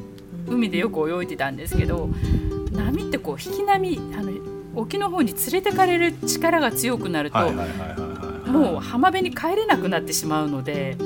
[0.47, 2.09] 海でよく泳いでたんですけど
[2.79, 4.31] 波ってこう引き波あの
[4.75, 7.39] 沖の方に連れてかれる力が強くなると、
[8.51, 10.97] もう浜辺に帰れなくなってしまうので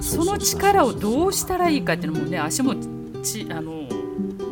[0.00, 2.74] その力をどうしたらいいかっていうのもね足も
[3.22, 3.86] ちあの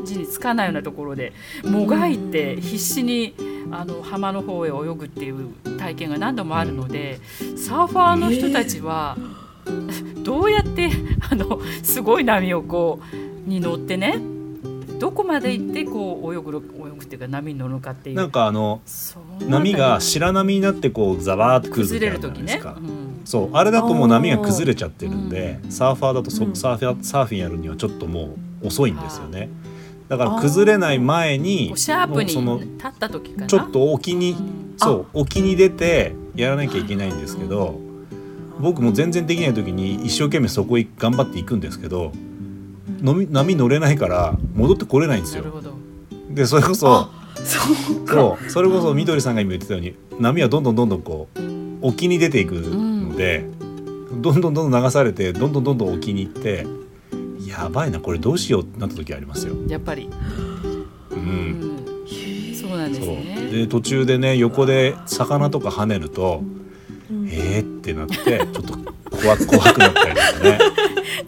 [0.04, 1.33] 地につかないようなところで
[1.64, 3.35] もがいて必死に
[3.72, 7.20] あの浜の方へ泳ぐっていう体験が何度もあるので、
[7.56, 9.16] サーファーの人たちは、
[10.24, 10.90] どうやって
[11.30, 13.00] あのすごい波をこ
[13.46, 14.18] うに乗ってね
[15.00, 18.16] どこまで行ってこう泳ぐの泳ぐっていうか波に乗るのかっていう。
[18.16, 18.82] なんかあの
[19.48, 22.76] 波が白波になってこうザバーってくる崩れるじゃないですか。。
[22.78, 23.20] うん。
[23.24, 26.54] そうあれだともう波が崩れちゃってるんでうサーファーだとそ、うん。
[26.54, 29.48] サーファーサーフィンやるにはちょっともう遅いんですよね。
[30.08, 32.32] だから崩れない前にシャープに
[32.76, 33.46] 立った時かな。
[33.46, 34.74] ちょっと沖にうん。
[34.76, 37.78] そう沖に出てやらなきゃいけないんですけど
[38.58, 42.12] 僕も全然できない時に一生懸命そこへ頑張っていくんですけど
[43.03, 45.44] 波乗れないから戻ってこれないんですよ。
[46.31, 47.09] でそれこそ
[47.44, 47.59] そ
[47.94, 48.38] うか。
[48.48, 51.40] それこそみどりさんが今言ってたように波はどんどんどんどんこう
[51.83, 53.44] 沖に出ていくので、
[54.20, 56.66] どんどんどんどん流されてどんどんどんどん沖に行って
[57.46, 59.55] やばいなこれどうしようってなった時ありますよ。
[59.66, 60.11] やっぱり、
[61.11, 61.22] う、うん。
[61.22, 63.48] ん、そうなんですね。
[63.50, 66.42] で途中でね横で魚とか跳ねると
[67.11, 67.29] うん。
[67.29, 68.79] えーってなってちょっと
[69.22, 70.59] 怖怖くなったりとかね。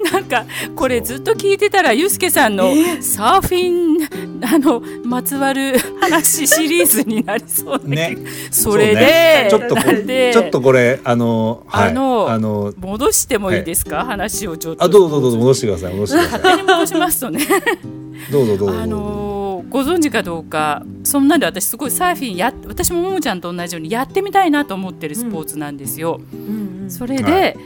[0.12, 4.08] なんかこれずっと聞いてたらゆうすけさんのサーフィン
[4.44, 8.16] あのまつわる話シリーズになりそうね。
[8.50, 9.48] それで、ね。
[9.50, 11.90] ちょっとちょっとこれあのはい。
[11.90, 14.84] あのあの戻してもいいですか、話をちょっと。
[14.84, 17.42] あどうぞどうぞ戻してください戻してくださ勝手に戻しますとね。
[17.42, 18.82] いどうぞどうぞどうぞ。
[18.82, 19.31] あのー
[19.70, 26.20] ご存知かどうかそんなんで私すごいサーフィンや私もももちゃんと同じようにやってみたいなと思ってるスポーツなんですよ。
[26.32, 26.90] うんうん。
[26.90, 27.56] それで、はい。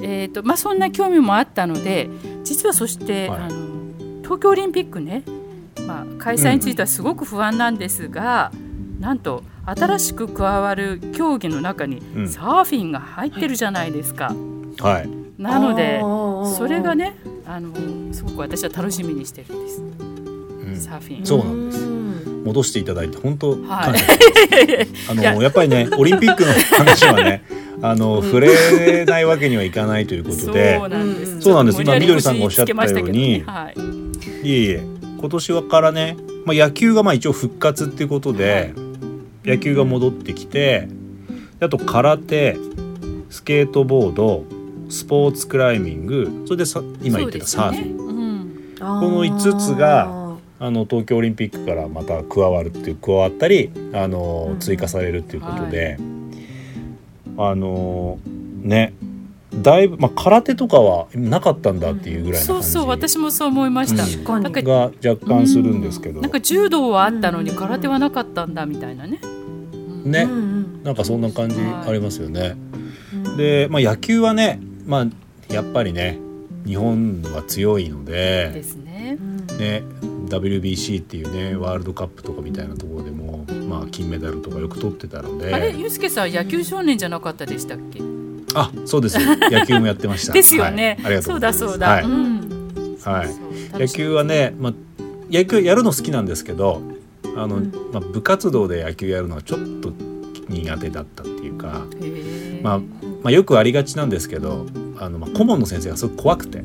[0.00, 2.08] えーとまあ、そんな興味もあったので
[2.44, 3.40] 実はそして、はい。
[3.40, 3.66] あの
[4.22, 5.22] 東京オリンピックね、
[5.86, 8.50] まあ、開催についてはすごく不安なんですが、
[8.98, 12.28] なんと新しく加わる競技の中にうん。
[12.28, 14.34] サーフィンが入ってるじゃないですか。
[14.80, 15.26] はい。
[15.38, 16.00] なので
[16.56, 17.14] それがね
[17.46, 17.72] あの
[18.12, 20.15] すごく私は楽しみにしてるんです、うん
[20.74, 21.26] サーフィン。
[21.26, 21.84] そうなんです。
[21.84, 22.44] ん。
[22.44, 23.58] 戻していただいて本当はい。
[23.66, 24.06] 感謝。
[25.10, 25.34] あのいや。
[25.34, 27.42] やっぱりね オリンピックの話はね
[27.82, 30.78] あの触れないわけにはいかないということで。
[31.40, 31.82] そうなんです。
[31.82, 33.70] 今みどりさんがおっしゃったようには
[34.42, 34.48] い。
[34.48, 34.82] いえいえ
[35.18, 38.74] 今年はからね、まあ、野球がまあ一応復活っていうことで、
[39.44, 40.88] 野球が戻ってきて
[41.60, 42.56] あと空手
[43.30, 44.44] スケートボード
[44.88, 49.00] スポーツクライミングそれでさ今言ってたサーフィン、ねうん。
[49.00, 50.25] ここの五つが
[50.58, 54.58] あの東京オリンピックからまた加わるっていう加わったりあの、うん。
[54.58, 55.98] 追加されるっていうことで、
[57.36, 58.18] あの
[58.62, 58.94] ね
[59.54, 64.42] だいぶ、まあ、空手とかはなかったんだっていうぐらいの感じそうそう私もそう思いました、うん。
[64.42, 70.82] なんかが若干するんですけど、なんか柔道はあったのに空手はなかったんだみたいなね、うんね、うんうん。
[70.84, 71.90] なんかそんな感じはい。
[71.90, 72.56] ありますよね。
[73.14, 73.36] うん。
[73.36, 76.18] で、まあ、野球はね、まあ、やっぱりね
[76.66, 79.18] 日本は強いのでですね。
[79.20, 79.82] うんね
[80.26, 85.54] WBC っていうねワールドカップとかみたいなところでも、まあ、金メダルとかよく取ってたので。
[85.54, 88.00] あれゆうすけさん野球少年じゃなかったでしたっけ？
[88.54, 89.18] あそうです。
[89.18, 90.32] 野球もやってました。
[90.34, 91.60] ですよね、はい、ありがとうそうございます。
[91.60, 92.04] だそうだ、はい。
[92.04, 92.98] うん。
[93.02, 93.80] はい。
[93.80, 94.74] 野球はね、まあ、
[95.30, 96.80] 野球やるの好きなんですけど
[97.36, 97.72] あの、うん。
[97.92, 99.92] まあ、部活動で野球やるのはちょっと
[100.48, 101.84] 苦手だったっていうか、
[102.62, 102.84] まあま
[103.24, 104.66] あ、よくありがちなんですけど
[104.98, 106.62] あの、まあ、顧問の先生がすごく怖くて。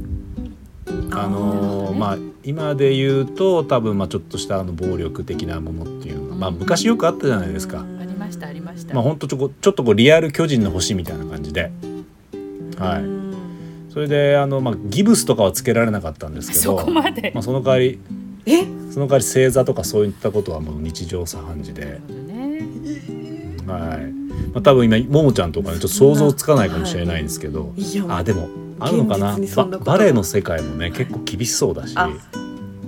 [1.13, 7.82] あのあーまあ今で言うと多分まあちょっとしたあの暴力的なものっていうのが、まあ、昔よくあったじゃないですか。
[7.82, 11.71] ありましたありました、まあ本当ちょこちょっとこうリアル巨人の星みたいな感じで、
[12.77, 13.04] はい。
[13.04, 13.21] うん
[13.91, 17.99] それであのまあギブスとかはつけられなかったんですけそど、こまで、まあその代わり
[18.45, 18.63] え？
[18.89, 21.99] その代わり正座とかそういったことはもう日常茶飯事で。
[22.08, 22.62] ね。
[23.67, 24.12] はい。
[24.54, 27.73] まあ多分今ももちゃんとかねちょっと想像つかないかもしれないんですけど、
[28.08, 28.47] あでも
[28.84, 29.34] あるのかな？
[29.34, 31.94] 現実にそんなバレエの世界もね結構厳しそうだし。
[31.96, 32.10] あ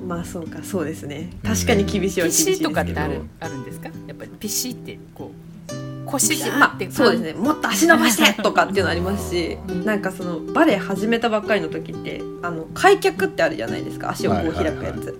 [0.07, 1.31] まあそうかそうですね。
[1.43, 3.89] 確かに厳しいは厳しいですピシとかってあるけどあるんですか？
[4.07, 7.33] やっぱりピシってこう腰がまってあそうですね。
[7.33, 14.09] もっと足伸ばしてとかっていうのありますしなんかそのバレエ始めたばっかりの時ってあの開脚ってあるじゃないですか。
[14.09, 15.15] 足をこう開くやつ、はい。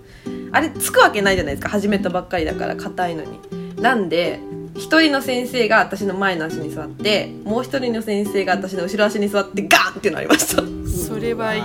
[0.52, 1.70] あれつくわけないじゃないですか。
[1.70, 3.40] 始めたばっかりだから硬いのに。
[3.80, 4.38] なんで
[4.76, 10.62] 一人の先生が私の前の足に座ってもう一人の先生が私の後ろ足に座ってガーンっていうのありました。
[10.88, 11.64] それは痛い。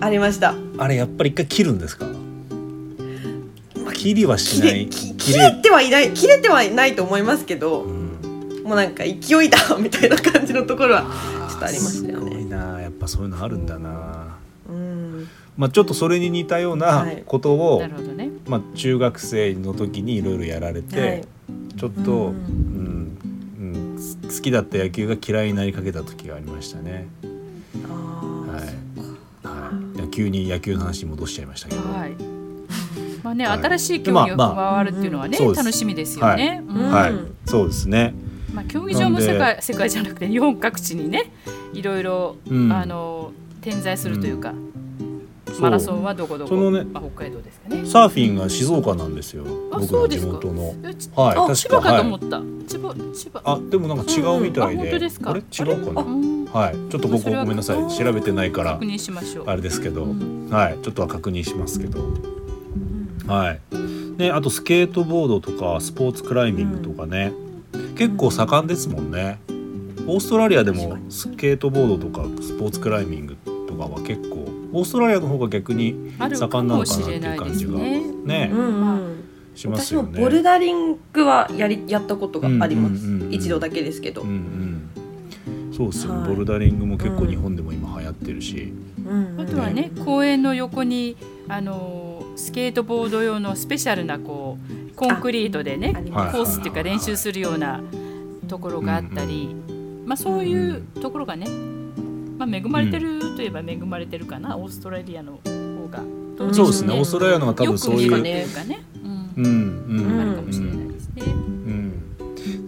[0.00, 0.54] ありました。
[0.78, 2.06] あれやっぱり一回切るんですか？
[3.94, 4.88] 切りはし切ない。
[4.88, 8.62] 切れてはいない切れてはいないと思いますけどうん。
[8.64, 11.02] もうなんか勢いだみたいな感じのところは
[11.50, 12.80] ちょっとありましたよすごいねな。
[12.80, 14.38] やっぱそういうのあるんだな。
[14.68, 15.28] うん。
[15.56, 17.24] まあちょっとそれに似たようなはい。
[17.26, 18.30] ことを、なるほどね。
[18.46, 21.24] まあ中学生の時にいろいろやられて、はい
[21.76, 23.18] ちょっと、ううんん
[23.58, 23.62] う
[23.98, 27.08] ん好きだった野球が嫌いになりかけた時がありましたね。
[27.88, 28.60] あはい。
[29.46, 29.98] はい。
[29.98, 31.82] いや急に野球の話に戻しちゃいましたけど。
[31.82, 32.12] はい
[33.22, 36.62] まあね、はい新しい競技がまあま加わるっていうのはね、そうです楽しみですよね。
[36.68, 37.34] うんうんはいうん。
[37.46, 38.14] そうですね。
[38.52, 41.32] まあ、競技場も世界世界じゃなくて日本各地にね
[41.72, 43.32] いろいろ、うんあの
[43.62, 44.54] 点在するというか、
[45.60, 47.86] マラソンはどこどこ、そのねまあ、北海道ですかね。
[47.86, 49.44] サーフィンが静岡なんですよ。
[49.72, 50.68] あ僕の地そうですか元の。
[50.68, 51.36] はい。
[51.36, 52.26] あ確千葉かとはい思った、
[52.66, 54.76] 千葉千葉あでもなんか違うみたいで。
[54.76, 55.40] うんあ本当ですかあれ？
[55.40, 56.02] 違うかな？
[56.02, 56.74] うんはい。
[56.90, 59.44] ちょっとここごめんなさい調べてないから確認しましょう。
[59.48, 60.78] あれですけど、うんはい。
[60.82, 62.00] ちょっとは確認しますけど。
[63.26, 63.60] はい。
[64.18, 67.32] ね、あとスケートボードとかスポーツクライミングとかね、
[67.96, 69.38] 結構盛んですもんね。
[70.06, 73.36] オーストラリアでもスケートボードとかスポーツクライミング
[73.68, 78.00] とかは結構オーストラリアの方が逆にあるか盛んなのかなってもしれないう感じがすね。
[78.24, 78.50] ね。
[78.52, 79.24] うんうん。
[79.54, 80.20] します私もよね。
[80.20, 85.72] ボルダリングはやりやったことがあります、うんうんうんうん一度だけですけど、うんうん。
[85.72, 86.28] そうですよ、はい。
[86.28, 88.72] ボルダリングも結構日本でも今流行ってるし、
[89.06, 91.16] うんあとはね、公園の横に
[91.48, 94.58] あのスケートボード用のスペシャルなこ
[94.90, 97.82] うコンクリートでねコースっていうか練習するような
[98.48, 99.54] ところがあったり、
[100.06, 101.46] まあそういうところがね、
[102.46, 106.02] まあ恵まれてるといえば恵まれてるかな、オーストラリアの方が。
[106.36, 108.10] どでしょそうですねオーストラリアの方が多分そういう。
[108.10, 108.46] かね、
[109.04, 109.44] うん。
[109.44, 109.86] うん。
[109.88, 110.20] うん。
[110.20, 111.22] あるかもしれないですね。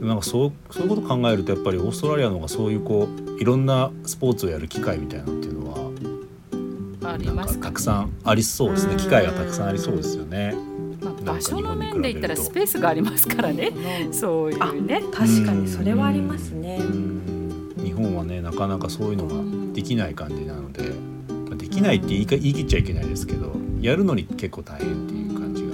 [0.00, 8.92] なんかそうそういうこと考えるとやっぱりオーストラリアの方がそういうこういろんなスポーツをやる機会みたいなのっていうのはありなんかますかたくさんありそうですね。
[8.92, 8.98] うん。
[8.98, 10.54] 機会がたくさんありそうですよね。
[11.00, 13.72] まあ、場所の面で言ったらスペースがありますからね。
[14.12, 14.87] そういう。
[14.87, 15.02] ね。
[15.12, 17.82] 確かにそれはありますね、うん。
[17.82, 20.84] 日本はねなかなかそういうのができない感じなので、
[21.28, 25.64] まあできないって言いか言い切っちゃいけないですけどやるのに結構大変っていう感じ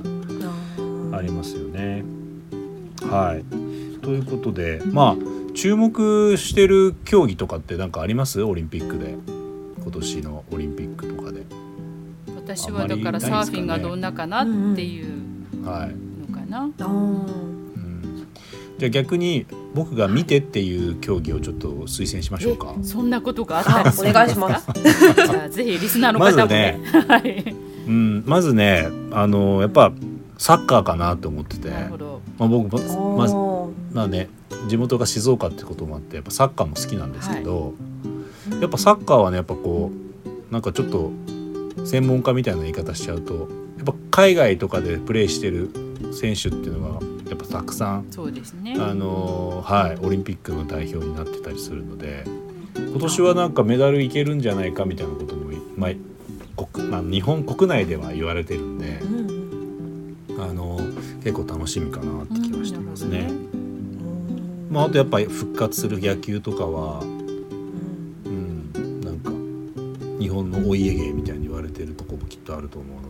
[1.13, 2.03] がありますよね。
[3.03, 3.45] はい。
[4.03, 5.17] ということでまあ
[5.55, 8.43] 注目してる競技とかって何かあります？
[8.43, 9.15] オリンピックで。
[9.83, 11.43] 今年のオリンピックとかで。
[12.37, 16.31] 私はだからサーフィンがどんなかなっていうはい。
[16.31, 16.65] のかな。
[16.65, 17.50] あーうん
[18.81, 22.75] じゃあ逆に僕が見てっていう競技をちょっと推薦しましょうか。
[22.83, 24.49] そんなことがあったりするんお願いしま。
[24.57, 26.81] じゃあぜひリスナーの方もね。
[27.07, 27.55] はい。
[27.87, 29.93] うん、まずねあのやっぱ
[30.39, 32.23] サッカーかなと思ってて、なるほど。
[32.39, 34.31] まあ、僕ままずおまあね
[34.69, 37.75] 地元が静岡ってこともあってやっぱサッカーも好きなんですけど、
[38.63, 39.93] やっぱサッカーはねやっぱこ
[40.25, 41.13] うなんかちょっと
[41.85, 43.35] 専門家みたいな言い方しちゃうと
[43.77, 45.71] やっぱ海外とかでプレーしてる
[46.15, 48.77] 選手っていうのがやっぱたくさんそうですね。
[48.79, 52.25] あのはいオリンピックの代表になってたりするので
[52.75, 55.91] 今年はなんかメダルいけるんじゃないかみたいなことも、まあ
[56.67, 59.31] 国まあ、日本国内では言われてるんでうん
[60.37, 60.79] うんあの
[61.23, 63.29] 結構楽しみかなって気がしてますね。
[63.29, 69.31] うんまあ、あとやっぱり復活する野球とかは、うんうん、なんか
[70.21, 73.10] 日本のお家芸みたいに言われてるとこもきっとあると思うのでう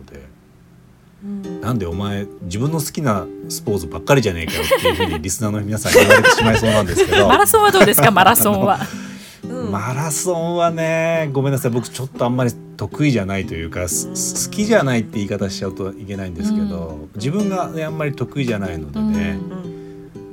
[1.61, 7.27] なんでお前自分の好きなスポーツばっかりじゃねえかよっていうふうにリスナーの皆さんに言われてしまいそうなんですけど。
[7.29, 8.09] マラソンはどうですか？
[8.11, 8.79] マラソンは。
[9.43, 9.71] うん。
[9.71, 11.71] マラソンはねごめんなさい。
[11.71, 19.37] 僕ちょっとあんまり得意じゃないというかす好きじゃないって言い方しちゃうといけないんですけど、自分が、ね、あんまり得意じゃないのでね、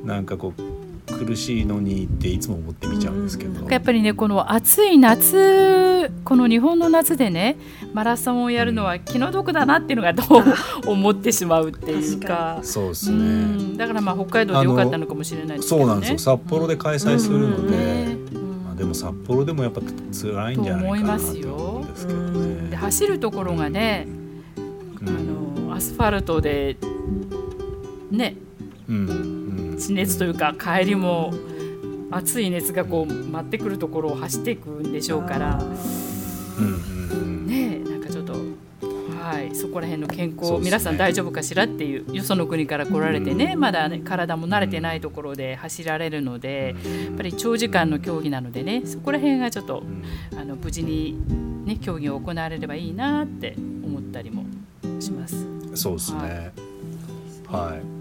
[0.03, 0.07] うん。
[0.09, 0.63] なんかこう
[1.25, 7.57] 苦しいのにっていつも思って見ちゃうんですけど、やっぱりねこの暑い夏この日本の夏でね
[7.93, 10.45] マラソンをやるのは気の毒だなっていうのがどう
[10.87, 12.59] 思ってしまうっていうか。
[12.63, 13.17] うそうですね。
[13.17, 13.77] ん。
[13.77, 15.85] だからまあ北海道でよかったのかもしれないですけどね。
[15.85, 16.19] そうなんですよ。
[16.19, 18.17] 札幌で開催するので、
[18.65, 19.81] まあ、でも札幌でもやっぱ
[20.13, 22.31] 辛いんじゃないかなとと思いますよ思うんですけどう
[22.65, 22.77] ねで。
[22.77, 24.07] 走るところがね、
[25.01, 25.11] あ
[25.69, 26.77] のアスファルトで
[28.11, 28.37] ね。
[28.89, 29.38] うんうん
[29.79, 31.33] 地熱というか帰りも
[32.11, 35.63] 暑い熱がこう舞ってくるところを走っていくんでしょうから。
[37.47, 40.59] ねなんかちょっとはいそこら辺の健康、ね。
[40.61, 46.75] 皆さん大丈夫かしらっていうよその国から来られてね、まだね体も慣れてないところで走られるので、
[47.07, 50.03] やっぱり長時間の競技なのでねそこら辺がちょっとうん。
[50.39, 51.19] あの無事に、
[51.67, 54.45] ね、競技を行われればいいなって思ったりも
[55.01, 55.47] します。
[55.75, 56.53] そうですね。
[57.49, 57.98] はい。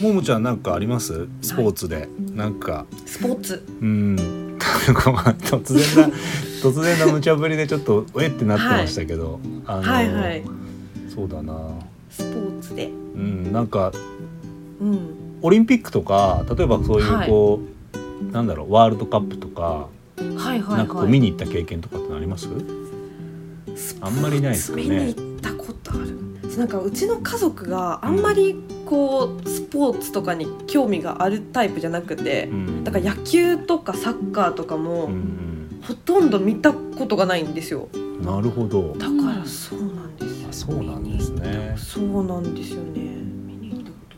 [0.00, 1.26] ももちゃんなんかあります？
[1.40, 2.86] スポーツで、なんか。
[3.06, 3.64] スポーツ。
[3.80, 4.16] うん。
[4.58, 6.14] 突然な
[6.62, 10.42] 突然な無茶ぶりでちょっとえってなってましたけど、あのはいはい。
[11.14, 11.54] そうだな。
[12.10, 12.86] スポーツで。
[12.86, 13.92] うんなんか
[14.80, 14.98] うん。
[15.42, 17.28] オリンピックとか例えばそういうはい。
[17.28, 17.60] こ
[18.30, 22.48] う、なんだろうワールドカップとか、はいはいなんかこはいう見に行った経験とかってあります？
[24.00, 24.82] あんまりないですかね。
[24.84, 26.18] 見に行ったことある。
[26.56, 28.56] なんかうちの家族があんまり
[28.86, 38.94] こうスポーツとかに興味があるタイプじゃなくてうんだから野球とかサッカーとかうもんほとんど見たことがないんですようん、なるほど。
[38.94, 41.74] だからそうなんですよあそうなんですね。
[41.76, 43.16] そうなんですよね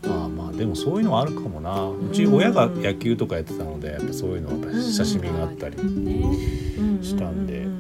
[0.07, 1.89] ああまあでもそういうのはあるかもな。
[1.89, 7.78] うちうん親が野球とかやってたのでやっぱそういうのはやっぱ親しみがあったりねしたんで、ううんん。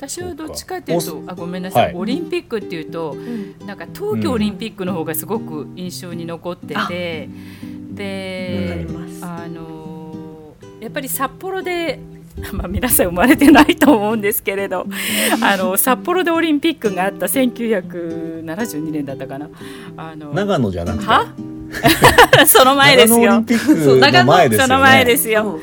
[0.00, 1.94] 私はどっちかっていうとあごめんなさい、はい。
[1.94, 3.54] オリンピックっていうとうん。
[3.66, 8.86] なんか冬季オリンピックの方がすごく印象に残ってて、わかで
[9.20, 12.00] あのやっぱり札幌で
[12.52, 14.86] まあ皆さん生まれてないと思うんですけれど
[15.42, 19.50] あの札幌でオリンピックがあった1972年だったかな。
[19.98, 21.04] あの長野じゃなくて。
[21.04, 21.26] は？
[22.46, 23.18] その前ですよ。
[23.20, 23.44] 長野オリン。
[23.44, 24.66] ピックの前ですよね。
[24.66, 25.60] その前ですよ。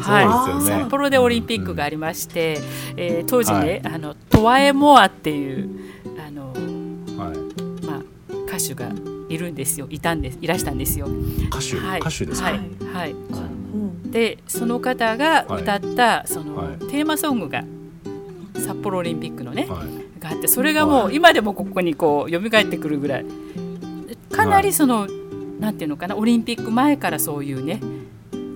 [0.00, 2.60] うんはい、ね札幌でオリンピックがありまして、
[2.96, 5.68] えー当時ね、あのトワエモアっていう
[6.26, 6.52] あの、
[7.16, 7.84] はい。
[7.84, 8.00] まあ、
[8.46, 8.90] 歌手が
[9.28, 9.86] いるんですよ。
[9.90, 11.06] いたんですいらしたんですよ。
[11.48, 12.50] 歌手、はい、歌手ですか？
[12.50, 12.60] はい。
[12.92, 16.78] はい、うんでその方が歌った、その、はい。
[16.78, 17.62] テーマソングが
[18.54, 20.20] 札幌オリンピックのね、はい。
[20.20, 23.26] があってそれがもう今でもここにこう蘇ってくるぐらい。
[24.32, 25.06] かなりその、
[25.60, 27.80] なんていうのかなオリンピック前からそういうね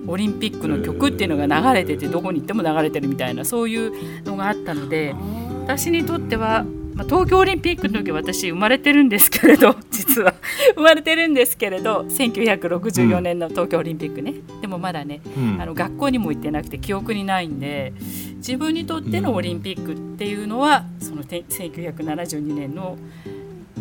[0.07, 5.15] オリンピックの曲っていうのが流れててどこに行っても流れてるみたいなそういうのがあったので
[5.63, 6.63] 私にとっては、
[6.93, 10.35] まあ、東京オリンピックの時私生まれてるんですけれど 実は。
[10.75, 15.61] 生まれてるんですけれど1964年の東京オリンピックね、でもまだねうん。
[15.61, 17.93] あの学校にも行ってなくて記憶にないんで
[18.37, 22.97] 自分にとってのオリンピックっていうのは、そのて1972年の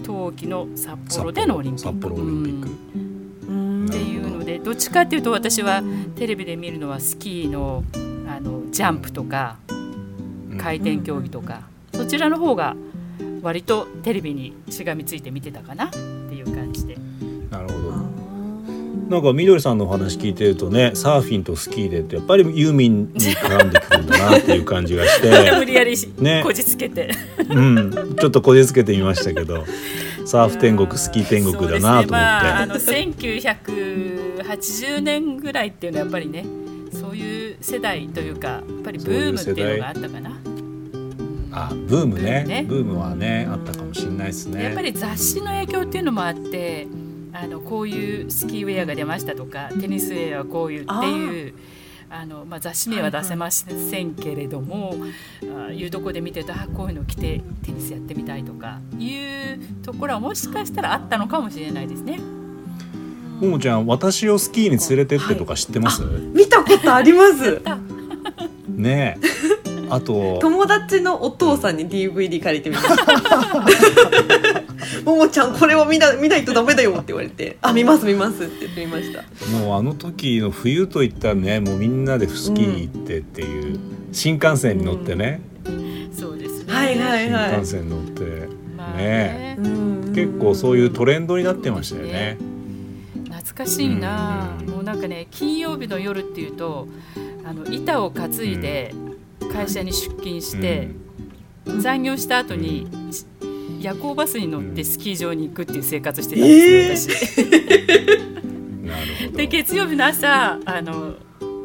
[0.03, 3.04] 冬季の札幌でのオリンピック。
[4.65, 5.83] どっちかっていうと私は
[6.17, 7.85] テレビで見るのはスキーの
[8.27, 11.62] あのジャンプとかうん回転競技とか、
[11.93, 12.77] そちらの方が
[13.43, 16.97] 割とテレビにしがみついて見てたかなっていう感じで。
[19.09, 26.43] なんかみどりさんのお話聞いてるとねサーフィンとスキーでってやっぱりユーミンに絡んでくるんだなっていう感じがし無て、 理やりし、ね。
[26.45, 27.11] こじつけて。
[27.49, 29.65] うん、ちょっとこじつけてみましたけど。
[30.27, 32.11] サーフ天国スキー天国だなと思って、ね。
[32.11, 36.47] まあ、あの1980年ぐらいっていうのはやっぱりね
[36.93, 40.31] そういう世代というかやっぱりブームっていうのがあったかな。
[41.53, 42.45] あブームね。
[42.47, 42.65] ブームね。
[42.67, 44.63] ブームはねあったかもしれないですね。
[44.65, 46.87] やっぱり雑誌の影響っていうのもあって
[47.35, 51.55] あのこういうスキーウェアが出ましたとかテニスウェアはこういうっていう
[52.09, 54.95] あの、まあ、雑誌名は出せませんけれども、
[55.68, 62.20] あいうところで見てるとあこういうの着てテニスやってみたいとかいうところはもしかしたらあったのかもしれないですね。
[63.41, 67.61] ももちゃん私をスキーに連れてってとか知ってます、見たことあります。
[68.68, 69.85] ねえ。
[69.91, 70.39] あと。
[70.41, 74.64] 友達のお父さんに DVD 借りてみました
[75.05, 79.23] 「ももちゃんこれを見な見ないとダメだよ」って言われて「あ見ます見ます」って言ってみました。
[79.59, 83.79] もうあの時の冬といったらねもうみんなでスキー行ってっていう、
[84.13, 85.41] 新幹線に乗ってね、
[86.13, 86.73] そうですね。
[86.73, 87.51] はいはいはい。
[87.51, 89.05] 新幹線乗って、まあね。
[89.05, 89.57] ね。
[89.59, 90.13] うん。
[90.15, 92.39] 結構そういうトレンドになってましたよね。
[93.29, 94.67] 懐かしいな、うん。
[94.69, 96.89] もうなんかね金曜日の夜っていうと
[97.45, 98.95] あの板を担いで
[99.53, 100.89] 会社に出勤して、
[101.79, 103.25] 残業した後にし
[103.85, 107.43] 夜行バスに乗ってスキー場に行くっていう生活してたんですよ、私。
[107.43, 108.87] うん。
[108.87, 109.37] なるほど。
[109.37, 111.16] で月曜日の朝あの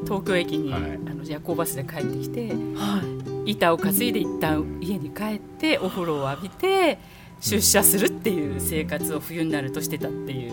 [0.04, 0.82] 東京駅に、はい。
[0.82, 3.02] あの夜行バスで帰ってきては
[3.46, 3.52] い。
[3.52, 7.00] 板を担いで一旦家に帰ってお風呂を浴びて
[7.40, 10.52] 出社するっていう生活を冬になるとしてたっていう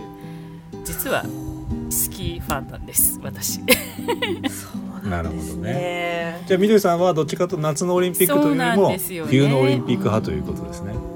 [0.84, 1.24] 実は
[1.90, 3.60] スキーファンなんです私。
[4.48, 4.68] そ
[5.04, 6.42] うなんですね。
[6.46, 11.15] じゃあみどりさんはどっちかと夏のオリンピックというよりも冬のオリンピック派ということですね。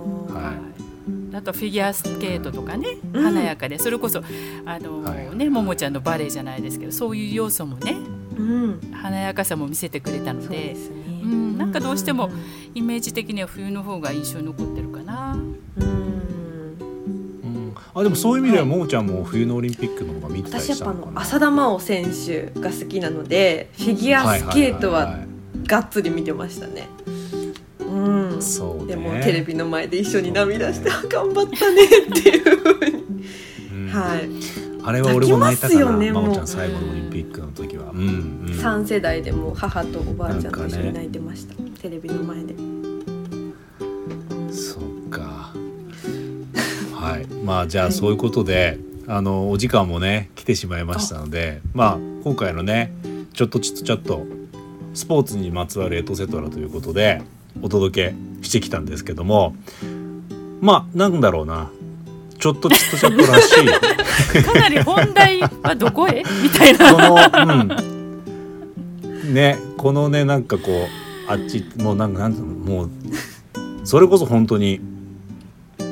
[1.33, 3.23] はあとフィギュアスケートとかね、うん。
[3.23, 3.79] 華やかで。
[3.79, 4.23] それこそ
[4.65, 7.97] あの、はいねももちゃんのバレエじゃないですけどそういう要素もね
[8.37, 8.81] うん。
[8.93, 10.97] 華やかさも見せてくれたのでですね。
[11.23, 12.33] うんなんかどうしてもうん。
[12.75, 15.35] イメージ的には冬の方が印象に残ってるかな。
[15.35, 15.61] うん。
[17.43, 25.19] うん、あでもそういう意味ではももちゃんも冬のオリンピックの方が見てたり私やっぱあしたの浅田真央選手が好きなのでフィギュアスケートは
[25.67, 26.89] がっつり見てましたね。
[27.91, 33.05] うん、そうねでもテレビの前で一緒に涙して、あ頑張ったねっていうふうに、
[33.73, 34.29] うんはい、
[34.85, 37.91] あれは俺も泣いたかな、泣きますよねまおちゃん最後のオリンピックの時は。
[37.91, 38.45] うんうん。
[38.47, 42.55] 3世代でも母とおばあちゃんと一緒に泣いてました、テレビの前で。
[44.53, 45.53] そうか。
[46.95, 47.27] はい。
[47.45, 52.93] まあじゃあそういうことで、あのお時間もね来てしまいましたので、まあ今回のね
[53.33, 54.27] ちょっとちょっとちょっと
[54.95, 57.23] スポーツにまつわるエトセトラということで
[57.63, 59.55] お届けしてきたんですけども、
[60.61, 61.71] まあなんだろうな。
[62.39, 63.67] ちょっとちょっとちょっとらしい。
[64.43, 66.25] かなり本題はどこへ？
[66.43, 66.95] みたいな。
[66.95, 67.69] この、
[69.05, 70.89] うん、ねこのねなんかこ
[71.29, 72.91] うあっちもうなんかなんうのもう
[73.85, 74.81] それこそ本当に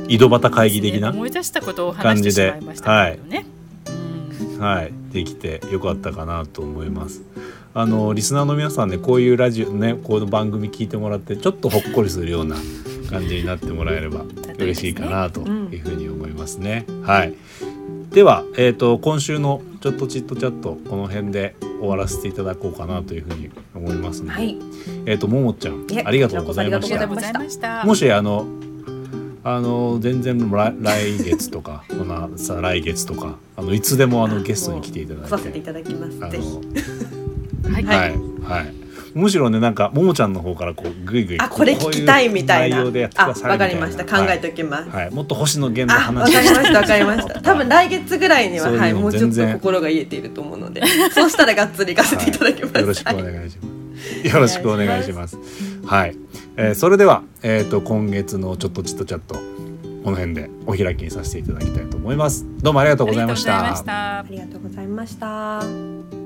[0.09, 2.39] 井戸端会議的な、思い出したことを話してし
[2.85, 3.19] まい。
[3.19, 7.23] うんはいできてよかったかなと思います。
[7.75, 12.57] あのリスナーの皆さんねこういうラジオねこの番組聞いてもらってちょっとほっこりするような
[13.11, 14.25] 感じになってもらえれば
[14.59, 16.87] 嬉しいかなというふうに思いますね。
[17.03, 17.35] はい。
[18.11, 24.59] では、えー、と今週の「ちょっとチットチャット」この辺で終わらせていただこうかなというふうに思いますので、はい、
[25.05, 27.85] えっ、とももちゃんありがとうございまあした。
[27.85, 28.47] もしあの
[29.45, 36.19] あの全然来来月とかこのさ来月とかあのいつでもあのゲストに来ていただい来させていてただきます。
[36.25, 37.08] あぜひ。
[37.63, 38.79] のはい、はいはい
[39.15, 42.81] むしろねなんかももちゃんの方からこうぐいぐいあ、これ聞きたいみたいな。
[43.17, 44.05] あ、わかりました。
[44.05, 44.91] 考えてておきます。
[44.91, 46.81] はい、もっと星野源のあ、わ話かりました。
[46.81, 47.41] わかりました。
[47.41, 50.83] 多分来月ぐらいには、はい、もうちょっと心が癒えていると思うので、
[51.13, 52.81] そうしたらがっつり行かせていただきます。
[52.81, 53.63] よろしくおはい願いしま
[54.23, 54.29] す。
[54.29, 55.39] よろしくお願いします。
[55.85, 56.17] はい、
[56.57, 59.35] えーそれでは、えっ、と今月のちょっとちっとチャット
[60.05, 62.47] この辺でお開きにさせていただきたいと思います。
[62.63, 63.83] どうもありがとうございましありがとうございまた。
[63.83, 64.25] したあ。
[64.31, 66.18] りがとうございました。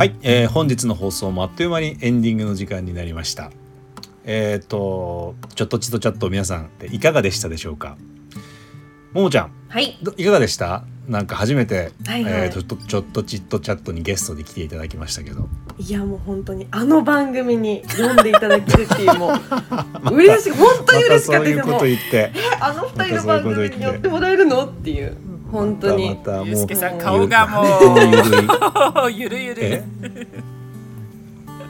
[0.00, 3.50] はい、えー本日の放送もあっという間にエンディングの時間になりました。
[4.24, 7.98] えっ、とちょっとちっとチャット皆さんいかがでしたでしょうか？
[9.12, 9.98] ももちゃんはい。
[10.02, 10.84] どいかがでした？
[11.06, 15.50] なんか初めて、はいはいえーちょっとちょっとちっとチャットにゲストで来ていただきましたけど。
[15.78, 19.34] いやもう本当にあの番組に呼んでいただけるっていう も
[20.12, 22.32] う嬉しい本当に嬉しかったそういうこと言って。
[22.58, 24.64] あの二人の番組に呼んでもらえるの？
[24.64, 25.14] っていう
[25.50, 26.10] 本当に。
[26.10, 29.08] またまたゆうすけさんもう顔がもう。
[29.08, 29.42] うゆる。
[29.42, 30.26] ゆえる。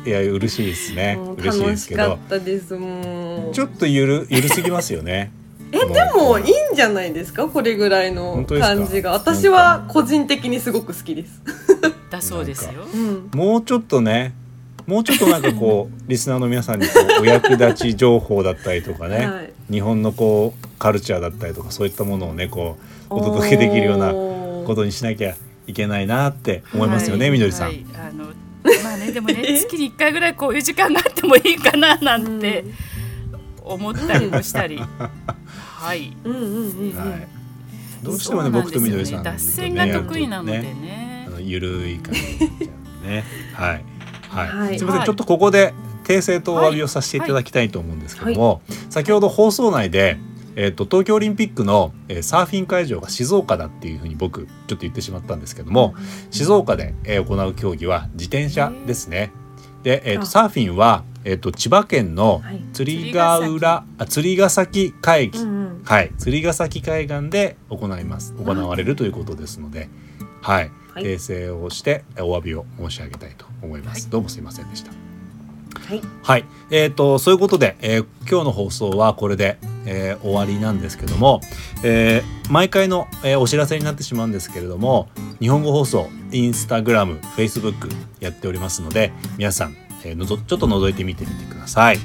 [0.04, 1.18] いや嬉しいですね。
[1.36, 3.54] 嬉しいで楽しかすけどったですもう。
[3.54, 5.30] ちょっとゆるゆるすぎますよね。
[5.72, 7.46] えでもいいんじゃないですか？
[7.46, 9.12] これぐらいの感じが。
[9.12, 11.42] 私は個人的にすごく好きです。
[12.10, 12.72] だそうですよ。
[12.92, 13.30] うん。
[13.34, 14.32] もうちょっとね
[14.86, 19.52] もうちょっとなんかこうリスナーの皆さんにこうお役立ち情報だったりとかね、はい。
[19.70, 25.34] 日本のこうカルチャーだったりとかそういったものをねこうお届けできるようなこことにしなきゃ
[25.66, 27.66] いけないなって思いますよね、はいみどりさん。
[27.68, 27.84] はい。
[27.94, 28.26] あの
[28.84, 32.64] まあねでもね 月に1回ぐらいこういう時間があってもいいかななんて
[33.62, 34.78] 思ったりもしたり。
[34.78, 36.16] はい。
[36.24, 37.28] うんうんうんうん、はい、
[38.02, 41.24] どうしてもね僕とみどりさん脱線が得意なのでね。
[41.26, 42.20] あのゆるい感じ
[43.04, 43.24] ね。
[43.54, 43.84] はい。
[44.28, 44.48] はい。
[44.48, 44.78] はい。
[44.78, 45.06] すみません、はい。
[45.06, 50.18] ちょっとここで訂正とお詫びをさせていただきたいと思うんですけども、先ほど放送内で。
[50.56, 55.94] えっと東京オリンピックの、えーサーフィン会場が静岡だっていうふうに僕ちょっと言ってしまったんですけども、
[56.30, 59.32] 静岡で、えー行う競技は自転車ですね。
[59.82, 60.26] で、えーとあ。
[60.26, 62.62] サーフィンは、えー、と千葉県のはい。
[62.72, 65.42] 釣ヶ浦あ釣ヶ崎海岸。
[65.42, 65.82] うんうん。
[65.84, 68.34] はい、釣ヶ崎海岸で行います。
[68.34, 69.88] 行われるということですので、
[70.42, 71.04] はい、はい。
[71.04, 74.02] 訂正をしてお詫びを申し上げたいと思います。
[74.02, 74.10] はい。
[74.10, 75.09] どうもすいませんでした。
[75.88, 76.02] はい。
[76.22, 81.40] はい、えー、とそういうことで、えー今日の放送はこれで、えー終わりなんですけども、
[81.82, 85.08] えー毎回の、えーお知らせになってしまうんですけれども
[85.40, 87.88] 日本語放送インスタグラムフェイスブック
[88.20, 91.98] やっておりますので皆さん、えーのぞちょっと覗いてみてみてください。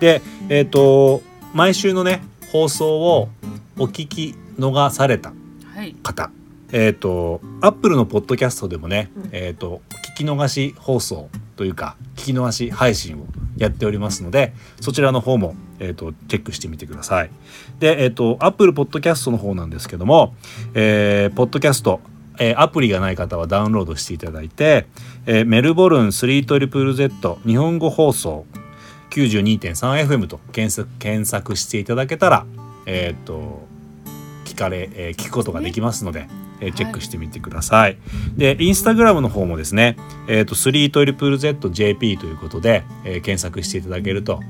[0.00, 1.22] で、えっ、と
[1.54, 3.28] 毎週のね放送を
[3.78, 5.32] お聞き逃された
[5.74, 5.94] はい。
[6.02, 6.30] 方
[6.76, 9.80] えっ、とアップルのポッドキャストでもね、うんえっ、と
[10.14, 13.24] 聞き逃し放送というか聞き逃し配信を
[13.56, 14.52] やっておりますので
[14.82, 17.30] そちらの方も、えー、とチェックしてみてください。
[17.78, 20.34] でえっ、とアップルポッドキャストの方なんですけども、
[20.74, 22.00] えーポッドキャスト
[22.38, 24.86] えーアプリがない方はダウンロードしていただいて、
[25.24, 28.44] えーメルボルン 3ZZZ 日本語放送
[29.12, 32.44] 92.3FM と検索検索していただけたら、
[32.84, 33.66] えっ、と
[34.44, 36.28] 聞かれ、えー聞くことができますので、
[36.60, 37.98] えーチェックしてみてください。
[38.36, 39.96] で、インスタグラムの方もですね、
[40.28, 44.40] えっ、と 3ZZJP ということで、えー検索していただけると、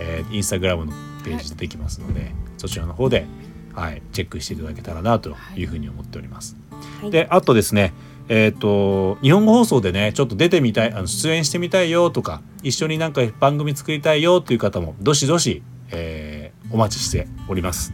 [0.00, 0.92] えーインスタグラムの
[1.24, 3.26] ページでできますので、そちらの方で、
[3.74, 6.56] はい、チェックしていただけたらなというふうに思っております。
[7.00, 7.92] はいであとですね
[8.28, 17.92] えっ、と日本語放送でねちょっと出てみたいあの出演してみたいよとか一緒になんか番組作りたいよという方もどしどし、えーお待ちしております。